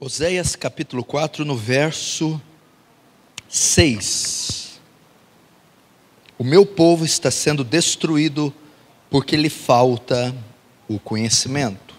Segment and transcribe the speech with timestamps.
[0.00, 2.40] Oséias capítulo 4, no verso
[3.50, 4.80] 6.
[6.38, 8.50] O meu povo está sendo destruído
[9.10, 10.34] porque lhe falta
[10.88, 11.91] o conhecimento.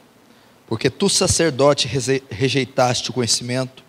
[0.73, 1.87] Porque tu, sacerdote,
[2.31, 3.83] rejeitaste o conhecimento,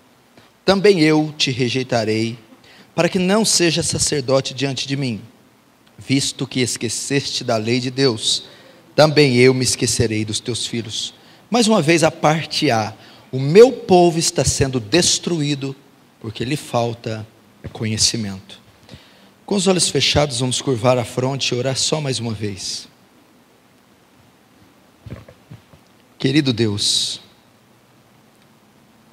[0.66, 2.38] também eu te rejeitarei,
[2.95, 5.23] para que não seja sacerdote diante de mim.
[5.97, 8.45] Visto que esqueceste da lei de Deus,
[8.95, 11.15] também eu me esquecerei dos teus filhos.
[11.51, 12.92] Mais uma vez, a parte A
[13.33, 15.75] o meu povo está sendo destruído
[16.20, 17.27] porque lhe falta
[17.73, 18.61] conhecimento.
[19.47, 22.87] Com os olhos fechados, vamos curvar a fronte e orar só mais uma vez.
[26.24, 27.20] Querido Deus,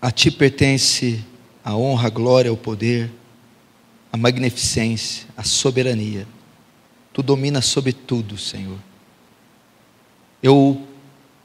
[0.02, 1.22] a Ti pertence
[1.62, 3.12] a honra, a glória, o poder,
[4.14, 6.26] a magnificência, a soberania.
[7.12, 8.80] Tu dominas sobre tudo, Senhor.
[10.42, 10.88] Eu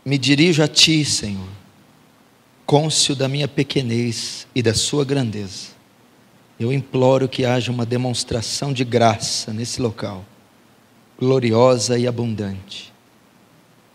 [0.05, 1.49] me dirijo a Ti, Senhor
[2.67, 5.69] côncio da minha pequenez e da sua grandeza,
[6.59, 10.25] eu imploro que haja uma demonstração de graça nesse local,
[11.19, 12.93] gloriosa e abundante.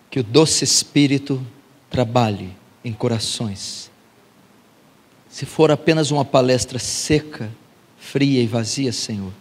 [0.09, 1.45] Que o doce Espírito
[1.92, 3.92] trabalhe em corações.
[5.30, 7.52] Se for apenas uma palestra seca,
[8.00, 9.31] fria e vazia, Senhor,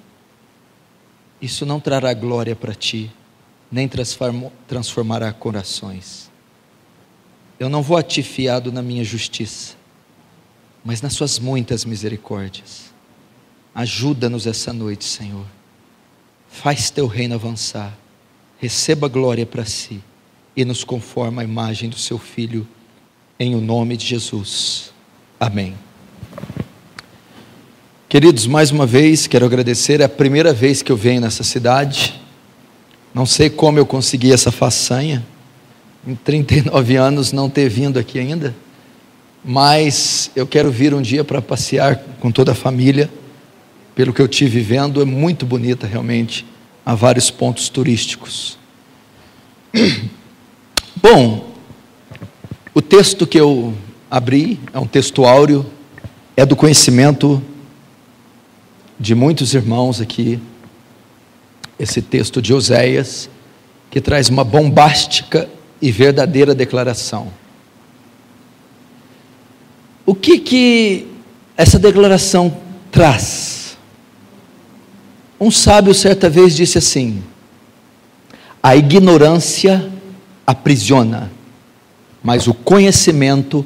[1.41, 3.11] isso não trará glória para ti,
[3.73, 3.89] nem
[4.69, 6.29] transformará corações.
[7.59, 9.75] Eu não vou a ti fiado na minha justiça,
[10.85, 12.91] mas nas suas muitas misericórdias.
[13.75, 15.47] Ajuda-nos essa noite, Senhor.
[16.49, 17.97] Faz teu reino avançar.
[18.59, 20.03] Receba glória para si
[20.57, 22.67] e nos conforma a imagem do seu filho
[23.39, 24.93] em o nome de Jesus.
[25.39, 25.75] Amém.
[28.09, 32.21] Queridos, mais uma vez quero agradecer, é a primeira vez que eu venho nessa cidade.
[33.15, 35.25] Não sei como eu consegui essa façanha
[36.07, 38.55] em 39 anos não ter vindo aqui ainda,
[39.45, 43.11] mas eu quero vir um dia para passear com toda a família.
[43.95, 46.45] Pelo que eu tive vendo, é muito bonita realmente.
[46.85, 48.59] Há vários pontos turísticos.
[50.97, 51.55] Bom,
[52.75, 53.75] o texto que eu
[54.11, 55.65] abri é um texto áureo,
[56.37, 57.43] é do conhecimento
[58.99, 60.41] de muitos irmãos aqui.
[61.79, 63.31] Esse texto de Oséias,
[63.91, 65.49] que traz uma bombástica
[65.81, 67.33] e verdadeira declaração.
[70.05, 71.07] O que que
[71.57, 72.57] essa declaração
[72.91, 73.79] traz?
[75.41, 77.23] Um sábio certa vez disse assim:
[78.63, 79.91] a ignorância
[80.47, 81.31] aprisiona,
[82.23, 83.65] mas o conhecimento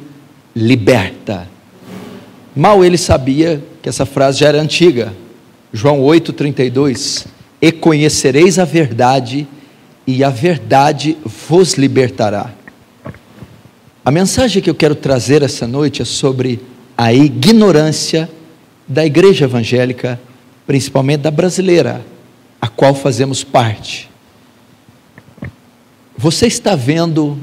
[0.54, 1.48] liberta.
[2.54, 5.12] Mal ele sabia que essa frase já era antiga.
[5.72, 7.26] João 8:32
[7.60, 9.46] E conhecereis a verdade
[10.06, 11.16] e a verdade
[11.48, 12.52] vos libertará.
[14.04, 16.60] A mensagem que eu quero trazer essa noite é sobre
[16.96, 18.30] a ignorância
[18.86, 20.20] da igreja evangélica,
[20.66, 22.04] principalmente da brasileira,
[22.60, 24.10] a qual fazemos parte.
[26.16, 27.38] Você está vendo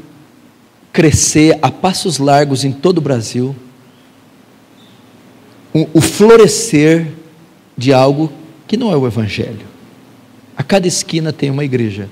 [0.94, 3.56] crescer a passos largos em todo o Brasil
[5.94, 7.08] o florescer
[7.78, 8.32] de algo
[8.68, 9.66] que não é o Evangelho.
[10.56, 12.09] A cada esquina tem uma igreja.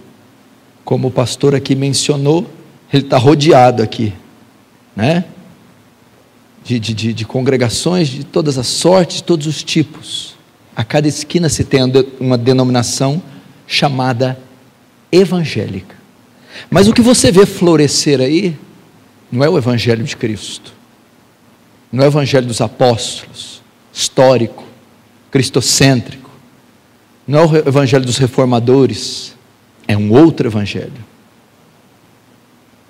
[0.83, 2.49] Como o pastor aqui mencionou,
[2.91, 4.13] ele está rodeado aqui,
[4.95, 5.25] né?
[6.63, 10.35] De, de, de, congregações de todas as sortes, de todos os tipos.
[10.75, 11.81] A cada esquina se tem
[12.19, 13.21] uma denominação
[13.67, 14.39] chamada
[15.11, 15.98] evangélica.
[16.69, 18.57] Mas o que você vê florescer aí
[19.31, 20.73] não é o Evangelho de Cristo,
[21.91, 23.61] não é o Evangelho dos apóstolos,
[23.93, 24.65] histórico,
[25.31, 26.29] cristocêntrico,
[27.27, 29.35] não é o Evangelho dos reformadores,
[29.89, 31.09] é um outro evangelho.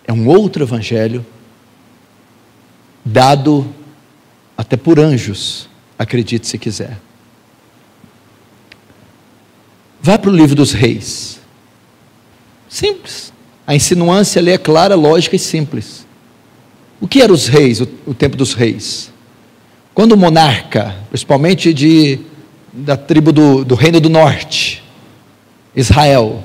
[0.06, 1.26] É um outro evangelho
[3.06, 3.74] dado
[4.58, 7.00] até por anjos, acredite se quiser.
[10.02, 11.40] Vá para o livro dos reis.
[12.68, 13.32] Simples.
[13.70, 16.04] A insinuância ali é clara, lógica e simples.
[17.00, 19.14] O que eram os reis, o, o tempo dos reis?
[19.94, 22.18] Quando o monarca, principalmente de,
[22.74, 24.84] da tribo do, do Reino do Norte,
[25.76, 26.44] Israel,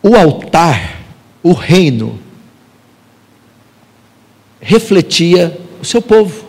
[0.00, 1.02] o altar,
[1.42, 2.16] o reino,
[4.60, 6.46] refletia o seu povo.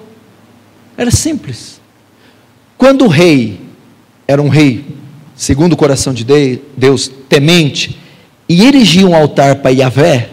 [0.96, 1.82] Era simples.
[2.78, 3.60] Quando o rei
[4.28, 4.86] era um rei,
[5.36, 6.26] segundo o coração de
[6.78, 8.00] Deus, temente,
[8.48, 10.30] e erigia um altar para Yahvé,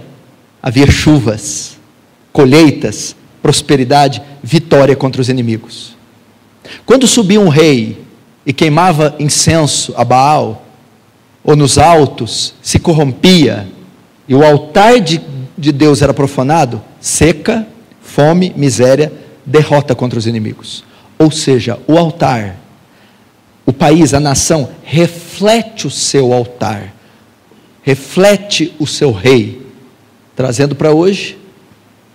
[0.62, 1.78] havia chuvas.
[2.32, 5.94] colheitas, prosperidade, vitória contra os inimigos.
[6.87, 8.02] Quando subia um rei
[8.46, 10.64] e queimava incenso a Baal,
[11.44, 13.69] ou nos altos, se corrompia,
[14.26, 15.20] e o altar de,
[15.58, 17.66] de Deus era profanado, seca,
[18.00, 19.12] fome, miséria,
[19.44, 20.84] derrota contra os inimigos.
[21.19, 22.56] Ou seja, o altar,
[23.64, 26.94] o país, a nação, reflete o seu altar,
[27.82, 29.62] reflete o seu rei,
[30.35, 31.38] trazendo para hoje,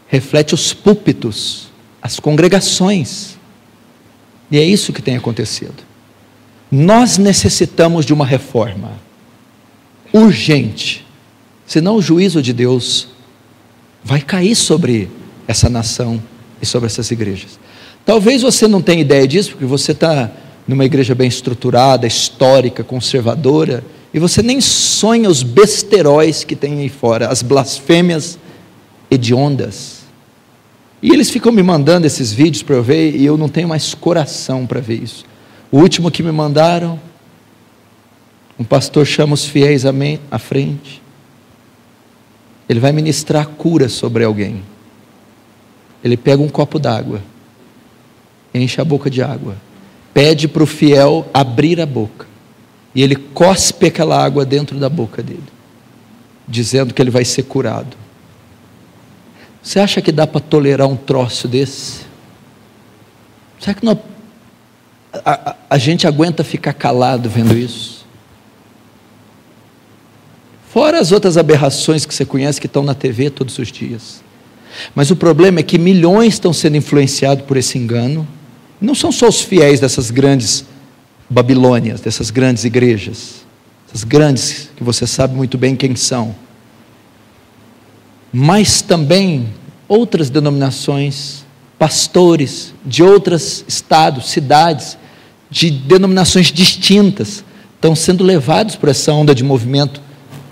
[0.07, 1.67] reflete os púlpitos,
[2.01, 3.37] as congregações.
[4.51, 5.83] E é isso que tem acontecido.
[6.71, 8.91] Nós necessitamos de uma reforma
[10.11, 11.05] urgente,
[11.65, 13.09] senão o juízo de Deus
[14.03, 15.09] vai cair sobre
[15.47, 16.21] essa nação
[16.61, 17.59] e sobre essas igrejas.
[18.05, 20.31] Talvez você não tenha ideia disso, porque você está
[20.67, 23.83] numa igreja bem estruturada, histórica, conservadora,
[24.13, 28.37] e você nem sonha os besteróis que tem aí fora, as blasfêmias
[29.09, 29.97] hediondas.
[31.01, 33.93] E eles ficam me mandando esses vídeos para eu ver, e eu não tenho mais
[33.93, 35.25] coração para ver isso.
[35.71, 36.99] O último que me mandaram,
[38.59, 41.01] um pastor chama os fiéis à frente.
[42.67, 44.63] Ele vai ministrar cura sobre alguém.
[46.03, 47.21] Ele pega um copo d'água,
[48.53, 49.55] enche a boca de água,
[50.17, 52.25] pede para o fiel abrir a boca,
[52.95, 55.43] e ele cospe aquela água dentro da boca dele,
[56.47, 57.95] dizendo que ele vai ser curado.
[59.61, 62.07] Você acha que dá para tolerar um troço desse?
[63.59, 64.01] Será que não
[65.23, 68.03] a, a, gente aguenta ficar calado vendo isso?
[70.67, 74.23] Fora as outras aberrações que você conhece que estão na TV todos os dias.
[74.95, 78.27] Mas o problema é que milhões estão sendo influenciados por esse engano.
[78.79, 80.65] Não são só os fiéis dessas grandes
[81.29, 83.45] Babilônias, dessas grandes igrejas,
[83.87, 86.33] essas grandes que você sabe muito bem quem são,
[88.31, 89.47] mas também
[89.87, 91.45] outras denominações,
[91.77, 94.97] pastores de outros estados, cidades,
[95.49, 97.43] de denominações distintas
[97.75, 100.01] estão sendo levados por essa onda de movimento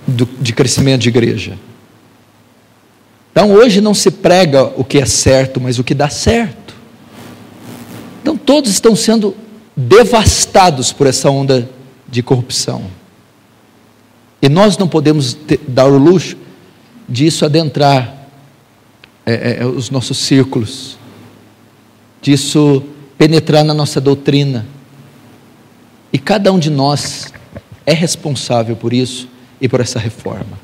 [0.07, 1.57] do, de crescimento de igreja.
[3.31, 6.65] Então hoje não se prega o que é certo, mas o que dá certo.
[8.46, 9.36] Todos estão sendo
[9.76, 11.70] devastados por essa onda
[12.08, 12.84] de corrupção.
[14.42, 16.38] E nós não podemos ter, dar o luxo
[17.10, 18.28] disso adentrar
[19.26, 20.98] é, é, os nossos círculos,
[22.22, 22.84] disso
[23.18, 24.66] penetrar na nossa doutrina,
[26.14, 27.34] e cada um de nós
[27.86, 29.28] é responsável por isso
[29.60, 30.60] e por essa reforma.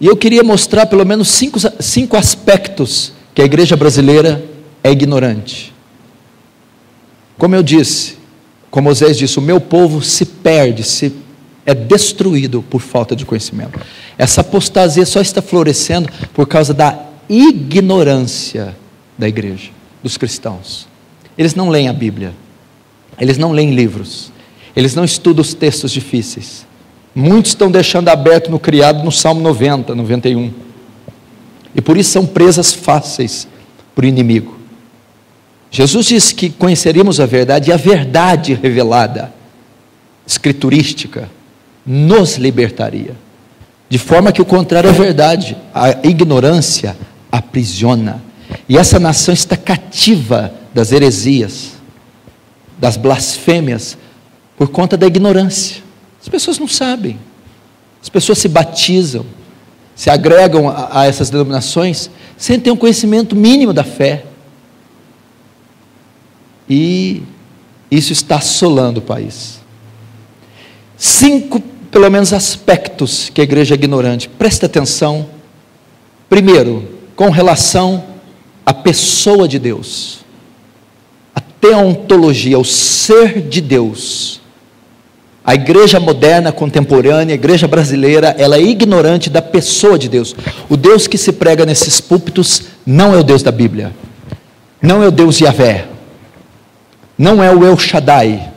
[0.00, 4.44] E eu queria mostrar pelo menos cinco, cinco aspectos que a igreja brasileira
[4.82, 5.69] é ignorante.
[7.40, 8.18] Como eu disse,
[8.70, 11.10] como Moisés disse, o meu povo se perde, se
[11.64, 13.80] é destruído por falta de conhecimento.
[14.18, 16.98] Essa apostasia só está florescendo por causa da
[17.30, 18.76] ignorância
[19.16, 19.70] da igreja,
[20.02, 20.86] dos cristãos.
[21.38, 22.34] Eles não leem a Bíblia.
[23.18, 24.30] Eles não leem livros,
[24.76, 26.66] eles não estudam os textos difíceis.
[27.14, 30.52] Muitos estão deixando aberto no criado no Salmo 90, 91.
[31.74, 33.48] E por isso são presas fáceis
[33.94, 34.59] para o inimigo.
[35.70, 39.32] Jesus disse que conheceríamos a verdade e a verdade revelada,
[40.26, 41.30] escriturística,
[41.86, 43.14] nos libertaria.
[43.88, 46.96] De forma que o contrário é verdade, a ignorância
[47.30, 48.22] aprisiona.
[48.68, 51.80] E essa nação está cativa das heresias
[52.80, 53.98] das blasfêmias
[54.56, 55.82] por conta da ignorância.
[56.20, 57.18] As pessoas não sabem.
[58.02, 59.26] As pessoas se batizam,
[59.94, 64.24] se agregam a, a essas denominações sem ter um conhecimento mínimo da fé.
[66.70, 67.22] E
[67.90, 69.60] isso está assolando o país.
[70.96, 71.60] Cinco,
[71.90, 74.28] pelo menos, aspectos que a igreja é ignorante.
[74.28, 75.28] Presta atenção.
[76.28, 78.04] Primeiro, com relação
[78.64, 80.20] à pessoa de Deus
[81.60, 84.40] teontologia, o ser de Deus.
[85.44, 90.34] A igreja moderna, contemporânea, a igreja brasileira, ela é ignorante da pessoa de Deus.
[90.68, 93.92] O Deus que se prega nesses púlpitos não é o Deus da Bíblia.
[94.80, 95.86] Não é o Deus Yahvé.
[97.20, 98.50] Não é o El Shaddai.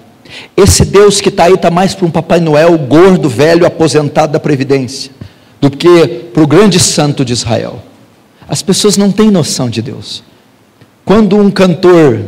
[0.55, 4.39] Esse Deus que está aí está mais para um Papai Noel gordo, velho, aposentado da
[4.39, 5.11] Previdência,
[5.59, 7.83] do que para o grande santo de Israel.
[8.47, 10.23] As pessoas não têm noção de Deus.
[11.03, 12.21] Quando um cantor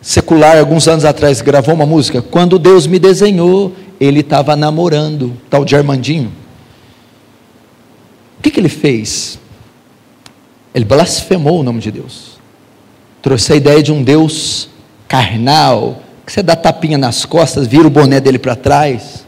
[0.00, 2.20] secular, alguns anos atrás, gravou uma música.
[2.20, 6.32] Quando Deus me desenhou, ele estava namorando, tal de Armandinho.
[8.40, 9.38] O que, que ele fez?
[10.74, 12.40] Ele blasfemou o nome de Deus.
[13.22, 14.68] Trouxe a ideia de um Deus
[15.10, 19.26] carnal, que você dá tapinha nas costas, vira o boné dele para trás.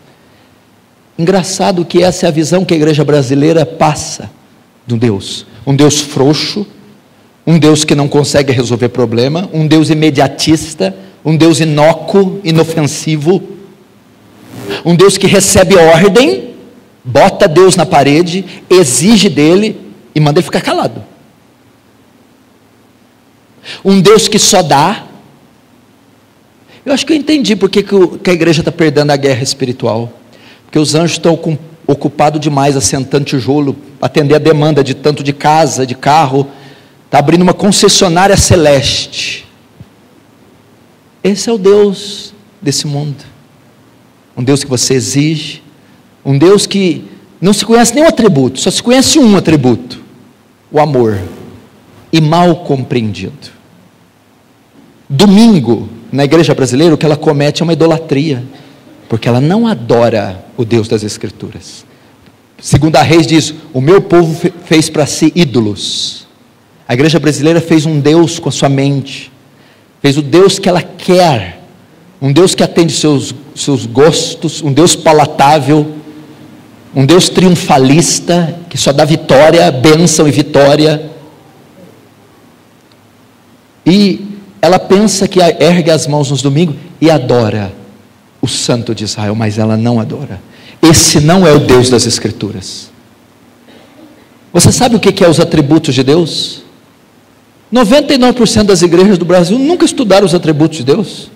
[1.19, 4.31] Engraçado que essa é a visão que a igreja brasileira passa
[4.87, 5.45] de um Deus.
[5.67, 6.65] um Deus frouxo,
[7.45, 13.43] um Deus que não consegue resolver problema, um Deus imediatista, um Deus inócuo, inofensivo,
[14.85, 16.55] um Deus que recebe ordem,
[17.05, 19.81] bota Deus na parede, exige dele
[20.15, 21.03] e manda ele ficar calado.
[23.85, 25.07] Um Deus que só dá.
[26.85, 30.13] Eu acho que eu entendi porque que a igreja está perdendo a guerra espiritual.
[30.65, 31.39] Porque os anjos estão
[31.87, 36.49] ocupados demais assentando tijolo, atender a demanda de tanto de casa, de carro.
[37.07, 39.47] Está abrindo uma concessionária celeste.
[41.23, 43.25] Esse é o Deus desse mundo.
[44.37, 45.63] Um Deus que você exige.
[46.25, 47.05] Um Deus que
[47.41, 50.03] não se conhece nenhum atributo, só se conhece um atributo:
[50.71, 51.21] o amor.
[52.13, 53.51] E mal compreendido.
[55.09, 58.45] Domingo, na igreja brasileira, o que ela comete é uma idolatria,
[59.09, 61.87] porque ela não adora o Deus das Escrituras.
[62.61, 66.27] Segundo a Reis diz: O meu povo fez para si ídolos.
[66.87, 69.33] A igreja brasileira fez um Deus com a sua mente,
[70.03, 71.63] fez o Deus que ela quer,
[72.21, 75.95] um Deus que atende seus, seus gostos, um Deus palatável,
[76.95, 81.11] um Deus triunfalista, que só dá vitória, bênção e vitória.
[83.87, 84.32] E
[84.63, 87.73] ela pensa que ergue as mãos nos domingos e adora
[88.41, 90.41] o Santo de Israel, mas ela não adora.
[90.81, 92.91] Esse não é o Deus das Escrituras.
[94.53, 96.63] Você sabe o que é os atributos de Deus?
[97.73, 101.31] 99% das igrejas do Brasil nunca estudaram os atributos de Deus.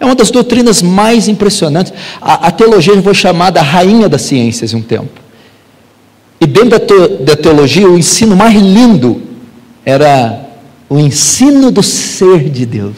[0.00, 1.92] É uma das doutrinas mais impressionantes.
[2.20, 5.20] A, a teologia foi chamada a rainha das ciências em um tempo.
[6.40, 9.20] E dentro da, te, da teologia, o ensino mais lindo
[9.84, 10.45] era
[10.88, 12.96] o ensino do ser de Deus.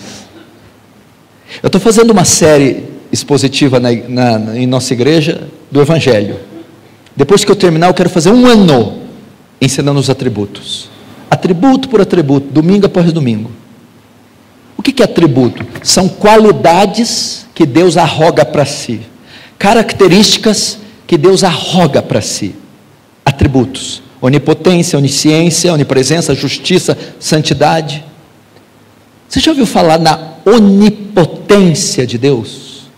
[1.62, 6.38] Eu estou fazendo uma série expositiva na, na, em nossa igreja do Evangelho.
[7.16, 9.02] Depois que eu terminar, eu quero fazer um ano
[9.60, 10.88] ensinando os atributos.
[11.30, 13.50] Atributo por atributo, domingo após domingo.
[14.76, 15.66] O que é atributo?
[15.82, 19.00] São qualidades que Deus arroga para si,
[19.58, 22.54] características que Deus arroga para si.
[23.24, 28.04] Atributos: onipotência, onisciência, onipresença, justiça, santidade.
[29.28, 32.88] Você já ouviu falar na onipotência de Deus?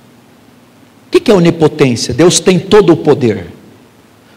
[1.07, 2.15] O que é onipotência?
[2.15, 3.49] Deus tem todo o poder.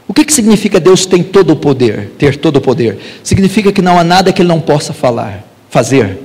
[0.07, 2.99] O que, significa Deus tem todo o poder, ter todo o poder?
[3.23, 6.19] Significa que não há nada que Ele não possa falar, fazer.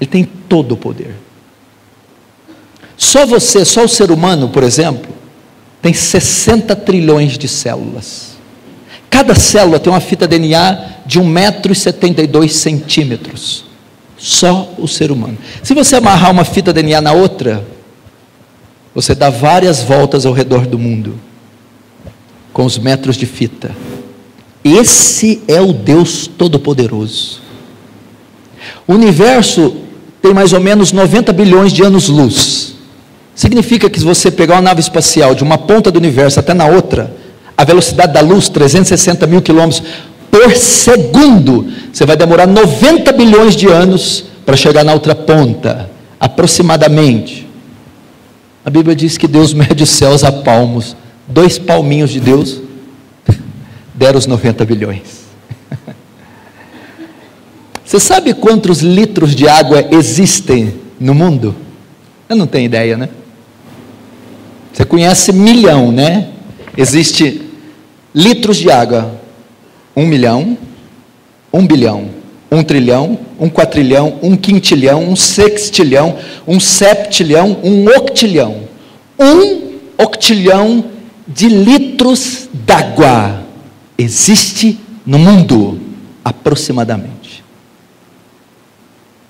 [0.00, 1.14] Ele tem todo o poder.
[2.96, 5.10] Só você, só o ser humano, por exemplo,
[5.80, 8.33] tem 60 trilhões de células.
[9.14, 13.62] Cada célula tem uma fita DNA de 1,72m.
[14.18, 15.38] Só o ser humano.
[15.62, 17.64] Se você amarrar uma fita DNA na outra,
[18.92, 21.14] você dá várias voltas ao redor do mundo
[22.52, 23.70] com os metros de fita.
[24.64, 27.40] Esse é o Deus Todo-Poderoso.
[28.84, 29.76] O universo
[30.20, 32.74] tem mais ou menos 90 bilhões de anos-luz.
[33.32, 36.66] Significa que se você pegar uma nave espacial de uma ponta do universo até na
[36.66, 37.22] outra,
[37.56, 39.82] a velocidade da luz, 360 mil quilômetros
[40.34, 47.48] por segundo, você vai demorar 90 bilhões de anos para chegar na outra ponta, aproximadamente.
[48.64, 50.96] A Bíblia diz que Deus mede os céus a palmos,
[51.28, 52.60] dois palminhos de Deus
[53.94, 55.22] deram os 90 bilhões.
[57.86, 61.54] Você sabe quantos litros de água existem no mundo?
[62.28, 63.08] Eu não tenho ideia, né?
[64.72, 66.30] Você conhece milhão, né?
[66.76, 67.43] Existe
[68.14, 69.20] litros de água.
[69.96, 70.56] Um milhão,
[71.52, 72.10] um bilhão,
[72.50, 76.16] um trilhão, um quatrilhão, um quintilhão, um sextilhão,
[76.46, 78.62] um septilhão, um octilhão.
[79.18, 80.84] Um octilhão
[81.26, 83.44] de litros d'água
[83.96, 85.80] existe no mundo,
[86.24, 87.44] aproximadamente.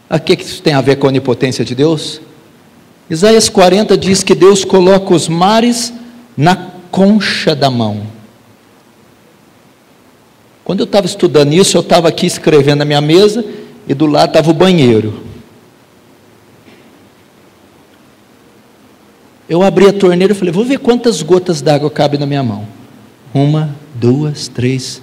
[0.09, 2.21] O que isso tem a ver com a onipotência de Deus?
[3.09, 5.93] Isaías 40 diz que Deus coloca os mares
[6.37, 6.57] na
[6.91, 8.14] concha da mão.
[10.65, 13.45] Quando eu estava estudando isso, eu estava aqui escrevendo na minha mesa
[13.87, 15.23] e do lado estava o banheiro.
[19.49, 22.67] Eu abri a torneira e falei: vou ver quantas gotas d'água cabem na minha mão.
[23.33, 25.03] Uma, duas, três.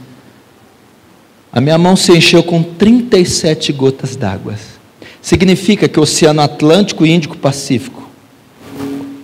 [1.53, 4.55] A minha mão se encheu com 37 gotas d'água
[5.21, 8.09] significa que o Oceano Atlântico e Índico Pacífico,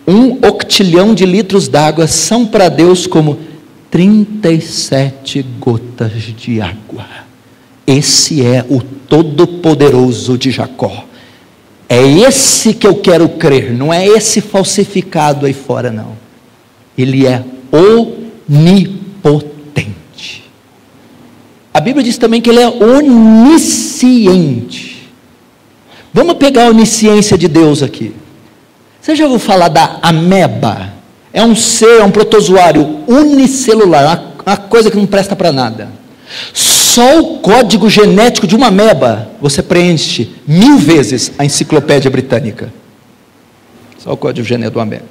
[0.08, 3.40] um octilhão de litros d'água são para Deus como
[3.90, 7.06] 37 gotas de água.
[7.86, 11.06] Esse é o Todo-Poderoso de Jacó.
[11.88, 16.18] É esse que eu quero crer, não é esse falsificado aí fora, não.
[16.98, 17.46] Ele é
[18.50, 19.48] onipotente.
[21.74, 24.08] A Bíblia diz também que ele é onisciente.
[26.14, 28.14] Vamos pegar a onisciência de Deus aqui.
[29.00, 30.97] Você já ouviu falar da ameba?
[31.38, 35.88] É um ser, é um protozoário unicelular, uma coisa que não presta para nada.
[36.52, 42.74] Só o código genético de uma ameba você preenche mil vezes a enciclopédia britânica.
[44.00, 45.06] Só o código genético de uma ameba.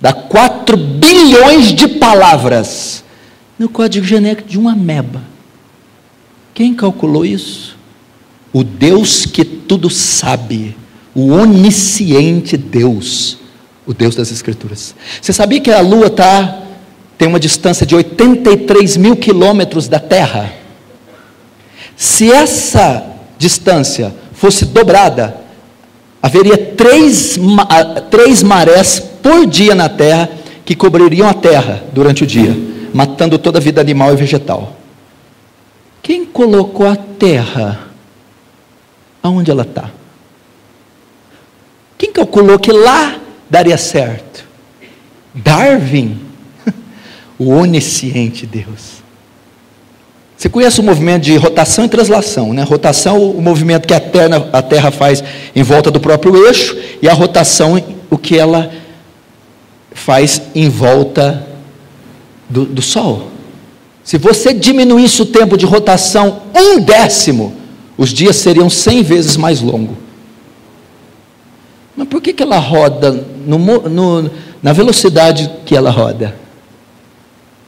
[0.00, 3.04] Dá 4 bilhões de palavras
[3.58, 5.20] no código genético de uma ameba.
[6.54, 7.76] Quem calculou isso?
[8.54, 10.74] O Deus que tudo sabe,
[11.14, 13.36] o onisciente Deus,
[13.86, 14.94] o Deus das Escrituras.
[15.20, 16.60] Você sabia que a Lua tá,
[17.18, 20.52] tem uma distância de 83 mil quilômetros da Terra?
[21.96, 23.04] Se essa
[23.38, 25.36] distância fosse dobrada,
[26.22, 27.38] haveria três,
[28.10, 30.28] três marés por dia na terra
[30.64, 32.56] que cobririam a terra durante o dia,
[32.94, 34.76] matando toda a vida animal e vegetal.
[36.02, 37.80] Quem colocou a terra
[39.22, 39.90] aonde ela está?
[41.96, 43.21] Quem calculou que lá
[43.52, 44.46] daria certo?
[45.34, 46.18] Darwin,
[47.38, 49.02] o onisciente Deus.
[50.34, 52.62] Você conhece o movimento de rotação e translação, né?
[52.62, 55.22] Rotação, o movimento que a terra, a terra faz
[55.54, 57.76] em volta do próprio eixo, e a rotação,
[58.08, 58.72] o que ela
[59.92, 61.46] faz em volta
[62.48, 63.28] do, do Sol.
[64.02, 67.54] Se você diminuísse o tempo de rotação um décimo,
[67.98, 69.98] os dias seriam cem vezes mais longos.
[71.96, 73.12] Mas por que, que ela roda
[73.46, 74.30] no, no,
[74.62, 76.34] na velocidade que ela roda?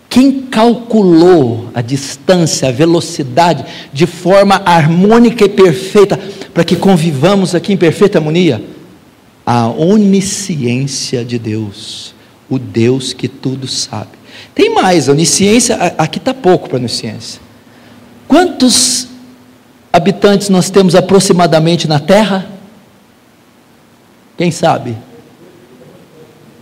[0.08, 6.18] Quem calculou a distância, a velocidade, de forma harmônica e perfeita,
[6.54, 8.62] para que convivamos aqui em perfeita harmonia?
[9.44, 12.14] A onisciência de Deus,
[12.48, 14.10] o Deus que tudo sabe.
[14.54, 17.40] Tem mais, a onisciência, aqui está pouco para a onisciência.
[18.28, 19.08] Quantos
[19.92, 22.53] habitantes nós temos aproximadamente na Terra?
[24.36, 24.96] Quem sabe?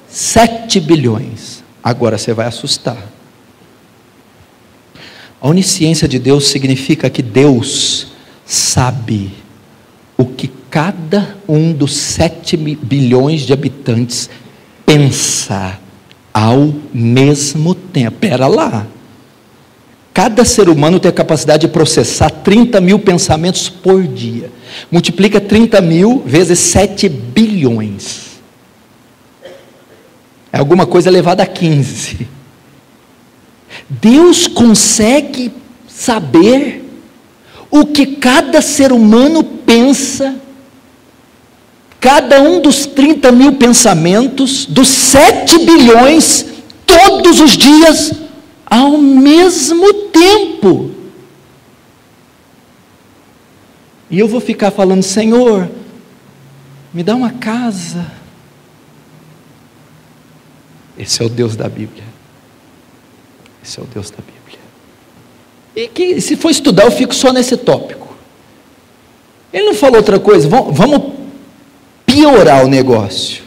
[0.08, 1.62] Sete bilhões.
[1.82, 2.98] Agora você vai assustar.
[5.40, 8.08] A onisciência de Deus significa que Deus
[8.46, 9.32] sabe
[10.16, 14.30] o que cada um dos sete bilhões de habitantes
[14.87, 15.78] pensa
[16.32, 18.18] ao mesmo tempo.
[18.18, 18.87] Pera lá.
[20.14, 24.50] Cada ser humano tem a capacidade de processar 30 mil pensamentos por dia.
[24.90, 28.32] Multiplica 30 mil vezes 7 bilhões.
[30.52, 32.28] É alguma coisa elevada a 15.
[33.88, 35.52] Deus consegue
[35.88, 36.85] saber
[37.70, 40.37] o que cada ser humano pensa,
[41.98, 46.44] cada um dos 30 mil pensamentos, dos 7 bilhões,
[46.85, 48.12] todos os dias,
[48.66, 50.91] ao mesmo tempo.
[54.12, 55.70] E eu vou ficar falando, Senhor,
[56.92, 58.12] me dá uma casa.
[60.98, 62.05] Esse é o Deus da Bíblia.
[63.64, 64.61] Esse é o Deus da Bíblia.
[65.75, 68.14] E que, se for estudar, eu fico só nesse tópico.
[69.51, 71.14] Ele não falou outra coisa, vamos,
[72.05, 73.42] piorar o negócio.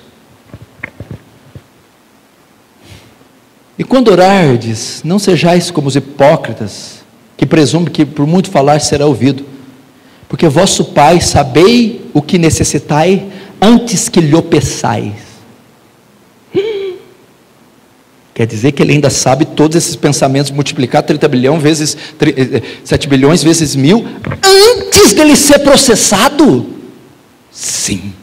[3.78, 7.04] E quando orardes, não sejais como os hipócritas,
[7.38, 9.54] que presumem que por muito falar será ouvido,
[10.36, 13.26] porque vosso Pai sabei o que necessitai
[13.62, 15.14] antes que lhe peçais.
[18.34, 21.98] Quer dizer que ele ainda sabe todos esses pensamentos, multiplicar 30 bilhões vezes
[22.84, 24.06] 7 eh, bilhões vezes mil,
[24.44, 26.70] antes dele ser processado?
[27.50, 28.14] Sim.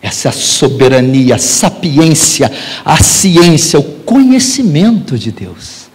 [0.00, 2.50] Essa é a soberania, a sapiência,
[2.82, 5.90] a ciência, o conhecimento de Deus.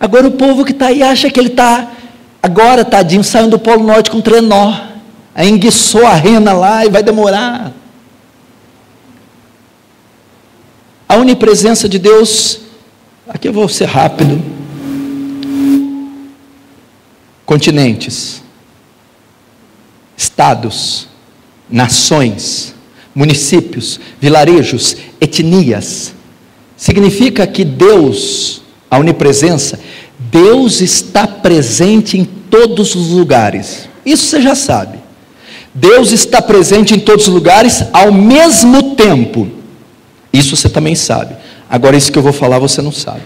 [0.00, 1.92] Agora o povo que está aí acha que ele está,
[2.44, 4.78] agora, tadinho, saindo do Polo Norte com trenó,
[5.34, 7.72] aí enguiçou a rena lá e vai demorar.
[11.08, 12.60] A onipresença de Deus,
[13.26, 14.42] aqui eu vou ser rápido.
[17.46, 18.42] Continentes,
[20.14, 21.08] estados,
[21.70, 22.74] nações,
[23.14, 26.12] municípios, vilarejos, etnias.
[26.76, 29.80] Significa que Deus, a onipresença,
[30.34, 33.88] Deus está presente em todos os lugares.
[34.04, 34.98] Isso você já sabe.
[35.72, 39.46] Deus está presente em todos os lugares ao mesmo tempo.
[40.32, 41.36] Isso você também sabe.
[41.70, 43.22] Agora, isso que eu vou falar você não sabe.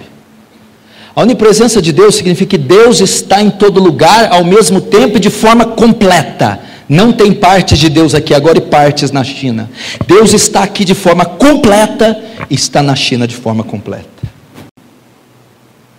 [1.17, 5.21] A onipresença de Deus significa que Deus está em todo lugar ao mesmo tempo e
[5.21, 6.61] de forma completa.
[6.87, 9.71] Não tem partes de Deus aqui agora e partes na China.
[10.07, 14.07] Deus está aqui de forma completa e está na China de forma completa.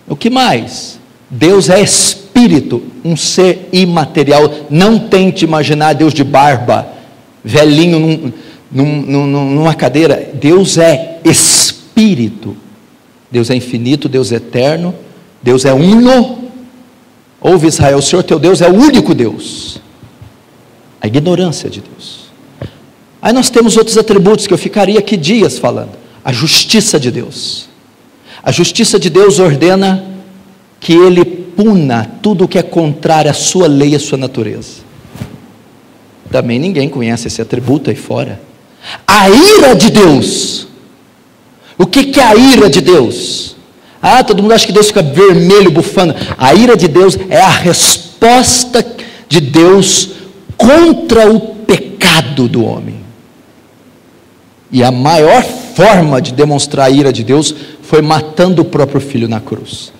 [0.06, 0.99] O que mais?
[1.30, 4.52] Deus é espírito, um ser imaterial.
[4.68, 6.88] Não tente imaginar Deus de barba,
[7.44, 8.32] velhinho num,
[8.70, 10.30] num, num, numa cadeira.
[10.34, 12.56] Deus é espírito.
[13.30, 14.92] Deus é infinito, Deus é eterno,
[15.40, 16.50] Deus é uno.
[17.40, 19.80] Ouve Israel, o Senhor teu Deus é o único Deus.
[21.00, 22.30] A ignorância de Deus.
[23.22, 25.92] Aí nós temos outros atributos que eu ficaria aqui dias falando.
[26.24, 27.68] A justiça de Deus.
[28.42, 30.09] A justiça de Deus ordena
[30.80, 34.80] que ele puna tudo o que é contrário à sua lei e à sua natureza.
[36.30, 38.40] Também ninguém conhece esse atributo aí fora.
[39.06, 40.66] A ira de Deus.
[41.76, 43.56] O que, que é a ira de Deus?
[44.00, 46.14] Ah, todo mundo acha que Deus fica vermelho, bufando.
[46.38, 48.84] A ira de Deus é a resposta
[49.28, 50.10] de Deus
[50.56, 53.00] contra o pecado do homem.
[54.72, 59.28] E a maior forma de demonstrar a ira de Deus foi matando o próprio filho
[59.28, 59.92] na cruz.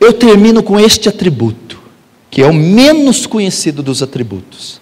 [0.00, 1.80] Eu termino com este atributo,
[2.30, 4.80] que é o menos conhecido dos atributos: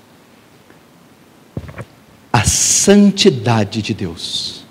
[2.33, 4.62] a santidade de Deus.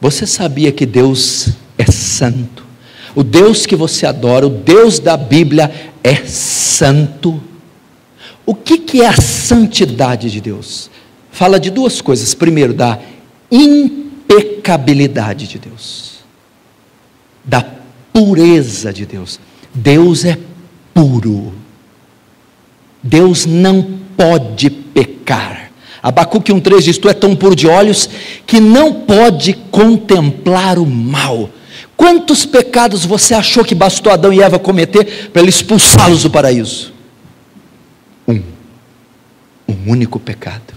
[0.00, 2.64] Você sabia que Deus é santo?
[3.14, 7.42] O Deus que você adora, o Deus da Bíblia, é santo.
[8.44, 10.90] O que, que é a santidade de Deus?
[11.32, 12.34] Fala de duas coisas.
[12.34, 12.98] Primeiro, da
[13.50, 16.20] impecabilidade de Deus,
[17.44, 17.75] da
[18.16, 19.38] pureza de Deus.
[19.74, 20.38] Deus é
[20.94, 21.52] puro.
[23.02, 25.70] Deus não pode pecar.
[26.02, 28.08] Abacuque 1,3 diz: Tu é tão puro de olhos
[28.46, 31.50] que não pode contemplar o mal.
[31.94, 36.94] Quantos pecados você achou que bastou Adão e Eva cometer para ele expulsá-los do paraíso?
[38.26, 38.40] Um.
[39.68, 40.74] Um único pecado.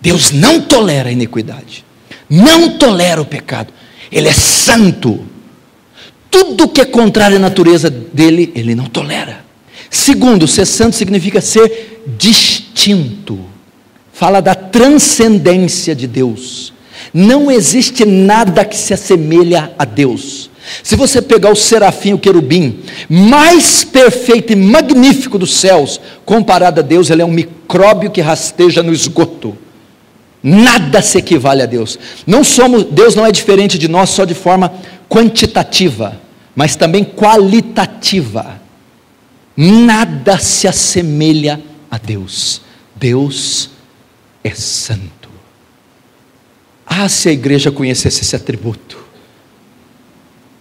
[0.00, 1.88] Deus não tolera a iniquidade
[2.28, 3.72] não tolera o pecado.
[4.10, 5.24] Ele é santo.
[6.30, 9.44] Tudo que é contrário à natureza dele, ele não tolera.
[9.90, 13.38] Segundo, ser santo significa ser distinto.
[14.12, 16.72] Fala da transcendência de Deus.
[17.14, 20.50] Não existe nada que se assemelha a Deus.
[20.82, 26.82] Se você pegar o serafim, o querubim, mais perfeito e magnífico dos céus, comparado a
[26.82, 29.56] Deus, ele é um micróbio que rasteja no esgoto.
[30.42, 31.98] Nada se equivale a Deus.
[32.26, 34.72] Não somos, Deus não é diferente de nós só de forma
[35.08, 36.20] quantitativa,
[36.54, 38.60] mas também qualitativa.
[39.56, 42.62] Nada se assemelha a Deus.
[42.94, 43.70] Deus
[44.44, 45.28] é santo.
[46.86, 48.98] Ah, se a igreja conhecesse esse atributo.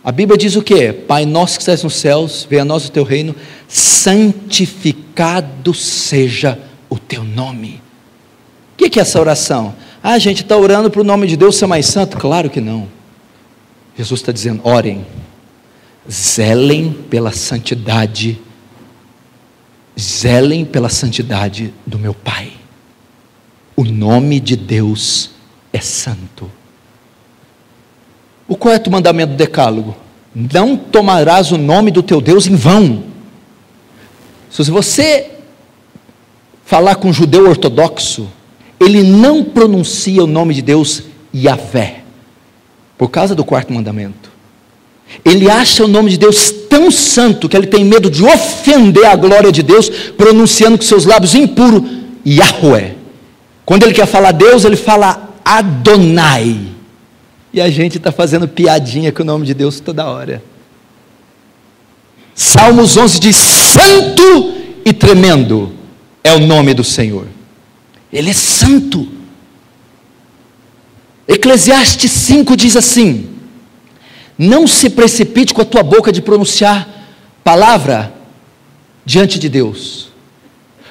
[0.03, 0.93] A Bíblia diz o que?
[0.93, 3.35] Pai nosso que estás nos céus, venha a nós o teu reino,
[3.67, 6.57] santificado seja
[6.89, 7.81] o teu nome.
[8.73, 9.75] O que, é essa oração?
[10.01, 12.17] Ah, gente está orando para o nome de Deus ser mais santo?
[12.17, 12.87] Claro que não.
[13.97, 15.05] Jesus está dizendo: orem,
[16.09, 18.39] zelem pela santidade,
[19.99, 22.51] zelem pela santidade do meu Pai.
[23.75, 25.31] O nome de Deus
[25.73, 26.49] é santo.
[28.47, 29.95] O quarto mandamento do Decálogo:
[30.33, 33.03] não tomarás o nome do teu Deus em vão.
[34.49, 35.31] Se você
[36.65, 38.29] falar com um judeu ortodoxo,
[38.79, 42.03] ele não pronuncia o nome de Deus Yahvé,
[42.97, 44.31] por causa do quarto mandamento.
[45.23, 49.15] Ele acha o nome de Deus tão santo que ele tem medo de ofender a
[49.15, 51.83] glória de Deus, pronunciando com seus lábios impuros
[52.25, 52.95] Yahweh.
[53.65, 56.59] Quando ele quer falar Deus, ele fala Adonai.
[57.53, 60.43] E a gente está fazendo piadinha com o nome de Deus toda hora.
[62.35, 64.53] Salmos 11 diz: Santo
[64.85, 65.73] e tremendo
[66.23, 67.27] é o nome do Senhor.
[68.11, 69.16] Ele é santo.
[71.27, 73.29] Eclesiastes 5 diz assim:
[74.37, 76.87] Não se precipite com a tua boca de pronunciar
[77.43, 78.13] palavra
[79.05, 80.09] diante de Deus,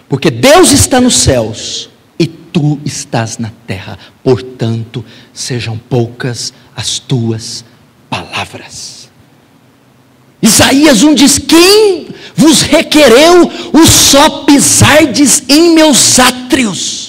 [0.08, 7.64] porque Deus está nos céus e tu estás na terra, portanto, sejam poucas as tuas
[8.10, 9.08] palavras.
[10.42, 17.05] Isaías 1 diz: Quem vos requereu o só pisardes em meus átrios?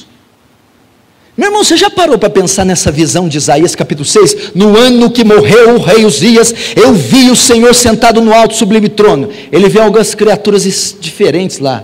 [1.38, 4.56] Meu irmão, você já parou para pensar nessa visão de Isaías capítulo 6?
[4.56, 8.90] No ano que morreu o rei Uzias, eu vi o Senhor sentado no alto sublime
[8.90, 9.30] trono.
[9.52, 11.84] Ele vê algumas criaturas diferentes lá.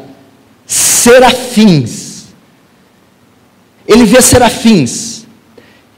[0.65, 2.23] Serafins.
[3.87, 5.27] Ele vê serafins.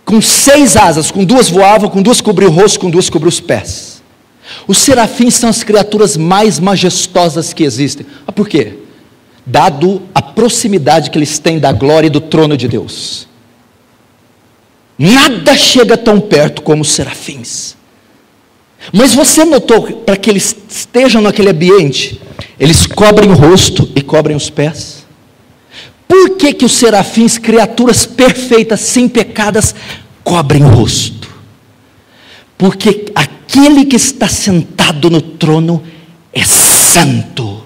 [0.03, 3.39] Com seis asas, com duas voavam, com duas cobriu o rosto, com duas cobriu os
[3.39, 4.03] pés.
[4.67, 8.05] Os serafins são as criaturas mais majestosas que existem.
[8.27, 8.79] Ah, por quê?
[9.45, 13.27] Dado a proximidade que eles têm da glória e do trono de Deus.
[14.97, 17.75] Nada chega tão perto como os serafins.
[18.93, 22.21] Mas você notou, para que eles estejam naquele ambiente,
[22.59, 25.05] eles cobrem o rosto e cobrem os pés?
[26.07, 29.75] Por que, que os serafins, criaturas perfeitas, sem pecadas,
[30.23, 31.27] cobrem o rosto?
[32.57, 35.83] Porque aquele que está sentado no trono
[36.31, 37.63] é santo.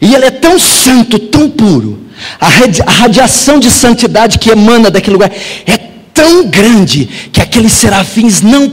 [0.00, 2.06] E ele é tão santo, tão puro.
[2.40, 2.48] A
[2.90, 5.30] radiação de santidade que emana daquele lugar
[5.66, 5.88] é
[6.18, 8.68] tão grande que aqueles serafins não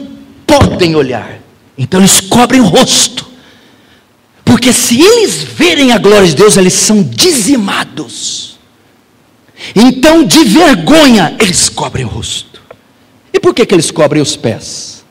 [0.47, 1.39] podem olhar.
[1.77, 3.23] Então eles cobrem o rosto.
[4.43, 8.57] Porque se eles verem a glória de Deus, eles são dizimados.
[9.75, 12.63] Então, de vergonha, eles cobrem o rosto.
[13.31, 15.05] E por que, que eles cobrem os pés?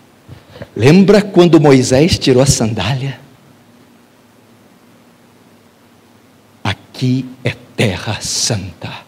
[0.76, 3.20] Lembra quando Moisés tirou a sandália?
[6.64, 9.03] Aqui é terra santa.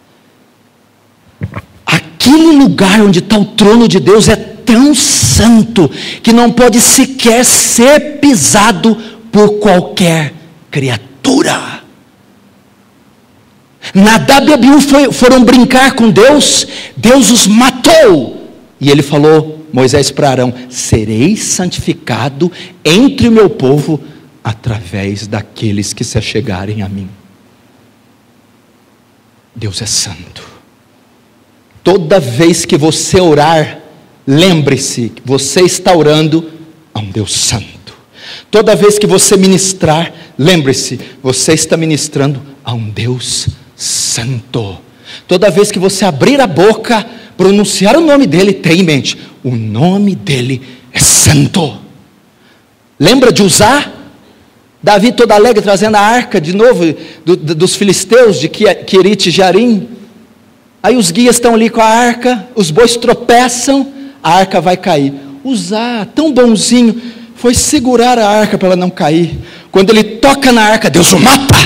[2.27, 5.89] Aquele lugar onde está o trono de Deus é tão santo
[6.25, 8.97] que não pode sequer ser pisado
[9.31, 10.35] por qualquer
[10.69, 11.85] criatura.
[13.95, 14.81] Nadab e Abiú
[15.13, 18.51] foram brincar com Deus, Deus os matou.
[18.81, 22.51] E ele falou, Moisés para Arão: Serei santificado
[22.85, 24.03] entre o meu povo
[24.43, 27.09] através daqueles que se achegarem a mim.
[29.55, 30.56] Deus é santo.
[31.87, 33.79] Toda vez que você orar,
[34.27, 36.51] lembre-se que você está orando
[36.93, 37.97] a um Deus santo.
[38.51, 44.79] Toda vez que você ministrar, lembre-se, você está ministrando a um Deus santo.
[45.29, 49.53] Toda vez que você abrir a boca, pronunciar o nome dele, tenha em mente, o
[49.53, 51.79] nome dele é santo.
[52.99, 54.11] Lembra de usar?
[54.83, 56.83] Davi todo alegre trazendo a arca de novo
[57.25, 59.96] do, do, dos filisteus de Querite Jarim.
[60.87, 65.13] Aí os guias estão ali com a arca, os bois tropeçam, a arca vai cair.
[65.43, 67.03] Usar, tão bonzinho,
[67.35, 69.37] foi segurar a arca para ela não cair.
[69.73, 71.57] Quando ele toca na arca, Deus o mata.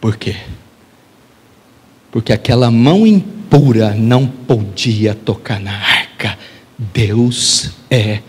[0.00, 0.36] Por quê?
[2.10, 6.38] Porque aquela mão impura não podia tocar na arca.
[6.78, 8.20] Deus é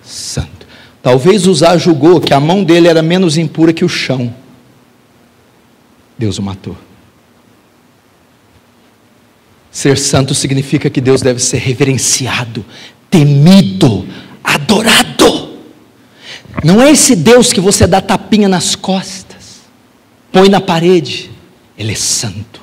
[0.00, 0.64] santo.
[1.02, 4.32] Talvez Uzá julgou que a mão dele era menos impura que o chão.
[6.16, 6.85] Deus o matou.
[9.76, 12.64] Ser santo significa que Deus deve ser reverenciado,
[13.10, 14.06] temido,
[14.42, 15.50] adorado.
[16.64, 19.60] Não é esse Deus que você dá tapinha nas costas,
[20.32, 21.30] põe na parede.
[21.76, 22.62] Ele é santo.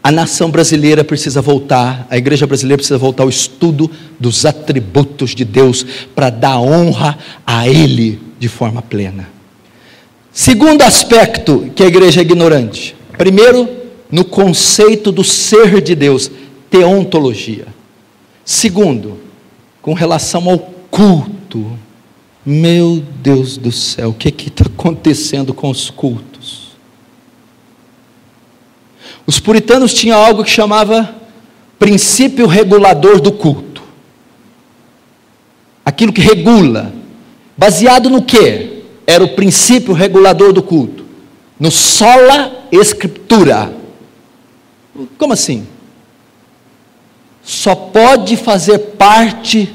[0.00, 5.44] A nação brasileira precisa voltar, a igreja brasileira precisa voltar ao estudo dos atributos de
[5.44, 5.84] Deus
[6.14, 9.28] para dar honra a Ele de forma plena.
[10.32, 12.94] Segundo aspecto que a igreja é ignorante.
[13.18, 13.77] Primeiro,
[14.10, 16.30] no conceito do ser de Deus,
[16.70, 17.66] teontologia.
[18.44, 19.18] Segundo,
[19.82, 20.58] com relação ao
[20.90, 21.78] culto.
[22.44, 26.68] Meu Deus do céu, o que está acontecendo com os cultos?
[29.26, 31.14] Os puritanos tinham algo que chamava
[31.78, 33.82] princípio regulador do culto.
[35.84, 36.94] Aquilo que regula.
[37.56, 38.84] Baseado no que?
[39.06, 41.04] Era o princípio regulador do culto.
[41.60, 43.77] No sola escritura.
[45.16, 45.66] Como assim?
[47.42, 49.72] Só pode fazer parte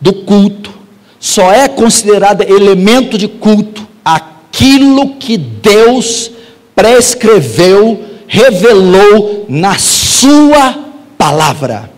[0.00, 0.72] do culto,
[1.20, 6.30] só é considerado elemento de culto aquilo que Deus
[6.74, 11.90] prescreveu, revelou na Sua palavra.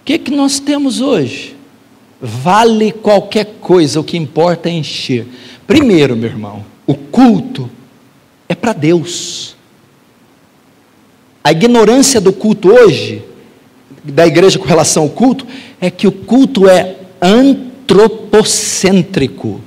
[0.00, 1.56] O que, que nós temos hoje?
[2.20, 5.26] Vale qualquer coisa, o que importa é encher.
[5.66, 7.70] Primeiro, meu irmão, o culto
[8.48, 9.56] é para Deus.
[11.42, 13.22] A ignorância do culto hoje,
[14.04, 15.46] da igreja com relação ao culto,
[15.80, 19.60] é que o culto é antropocêntrico.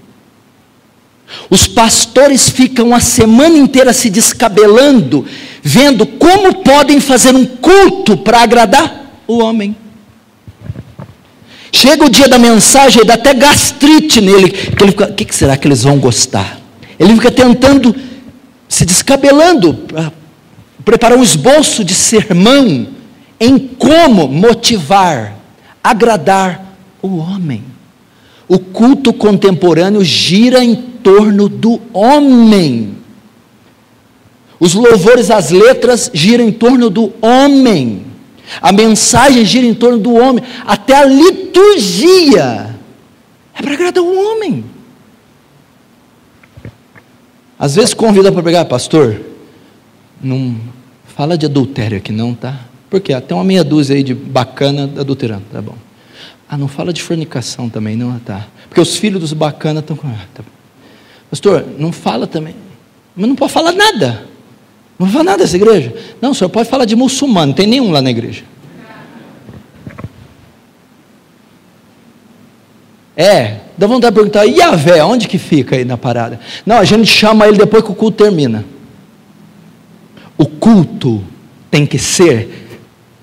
[1.49, 5.25] Os pastores ficam a semana inteira se descabelando,
[5.62, 9.75] vendo como podem fazer um culto para agradar o homem.
[11.71, 14.51] Chega o dia da mensagem dá até gastrite nele.
[14.51, 16.59] Que ele fica, o que será que eles vão gostar?
[16.99, 17.95] Ele fica tentando,
[18.69, 20.13] se descabelando, para
[20.83, 22.87] preparar um esboço de sermão
[23.39, 25.37] em como motivar,
[25.83, 27.63] agradar o homem.
[28.47, 32.97] O culto contemporâneo gira em torno do homem.
[34.59, 38.05] Os louvores, as letras giram em torno do homem.
[38.61, 40.43] A mensagem gira em torno do homem.
[40.65, 42.73] Até a liturgia
[43.55, 44.63] é para agradar o homem.
[47.57, 49.19] Às vezes convida para pregar, pastor,
[50.23, 50.55] não
[51.05, 52.59] fala de adultério aqui não, tá?
[52.89, 55.75] Porque até uma meia dúzia aí de bacana adulterando, tá bom.
[56.47, 58.47] Ah, não fala de fornicação também, não, tá?
[58.69, 60.07] Porque os filhos dos bacanas estão com.
[60.07, 60.43] Ah, tá.
[61.29, 62.55] Pastor, não fala também.
[63.15, 64.25] Mas não pode falar nada.
[64.99, 65.93] Não vai falar nada dessa igreja.
[66.21, 68.43] Não, o senhor pode falar de muçulmano, não tem nenhum lá na igreja.
[73.15, 76.39] É, dá vontade de perguntar, e a vé, onde que fica aí na parada?
[76.65, 78.65] Não, a gente chama ele depois que o culto termina.
[80.37, 81.21] O culto
[81.69, 82.67] tem que ser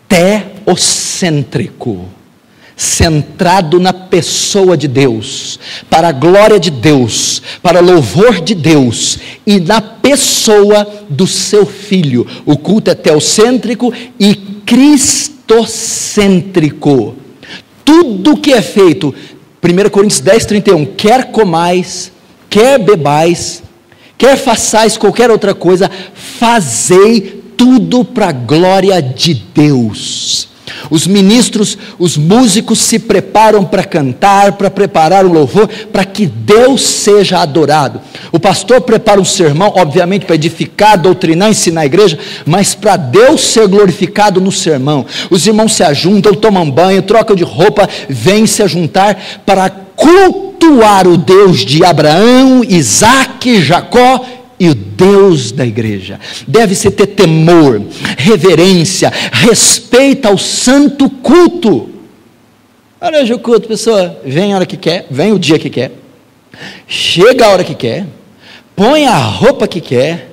[0.09, 2.09] teocêntrico
[2.81, 9.61] centrado na pessoa de Deus, para a glória de Deus, para louvor de Deus e
[9.61, 12.27] na pessoa do seu filho.
[12.47, 17.17] O culto é teocêntrico e cristocêntrico.
[17.85, 19.15] Tudo que é feito,
[19.63, 22.11] 1 Coríntios 10, 31, quer comais,
[22.49, 23.63] quer bebais,
[24.17, 25.91] quer façais qualquer outra coisa,
[26.41, 30.49] fazei tudo para a glória de Deus.
[30.89, 36.81] Os ministros, os músicos se preparam para cantar, para preparar o louvor, para que Deus
[36.81, 38.01] seja adorado.
[38.33, 43.43] O pastor prepara um sermão, obviamente, para edificar, doutrinar, ensinar a igreja, mas para Deus
[43.43, 45.05] ser glorificado no sermão.
[45.29, 51.19] Os irmãos se ajuntam, tomam banho, trocam de roupa, vêm se juntar para cultuar o
[51.19, 54.25] Deus de Abraão, Isaac, Jacó
[55.01, 56.21] Deus da igreja.
[56.47, 57.83] Deve-se ter temor,
[58.19, 61.89] reverência, respeito ao santo culto.
[63.01, 65.93] Olha o culto, pessoa, vem a hora que quer, vem o dia que quer,
[66.87, 68.07] chega a hora que quer,
[68.77, 70.33] põe a roupa que quer,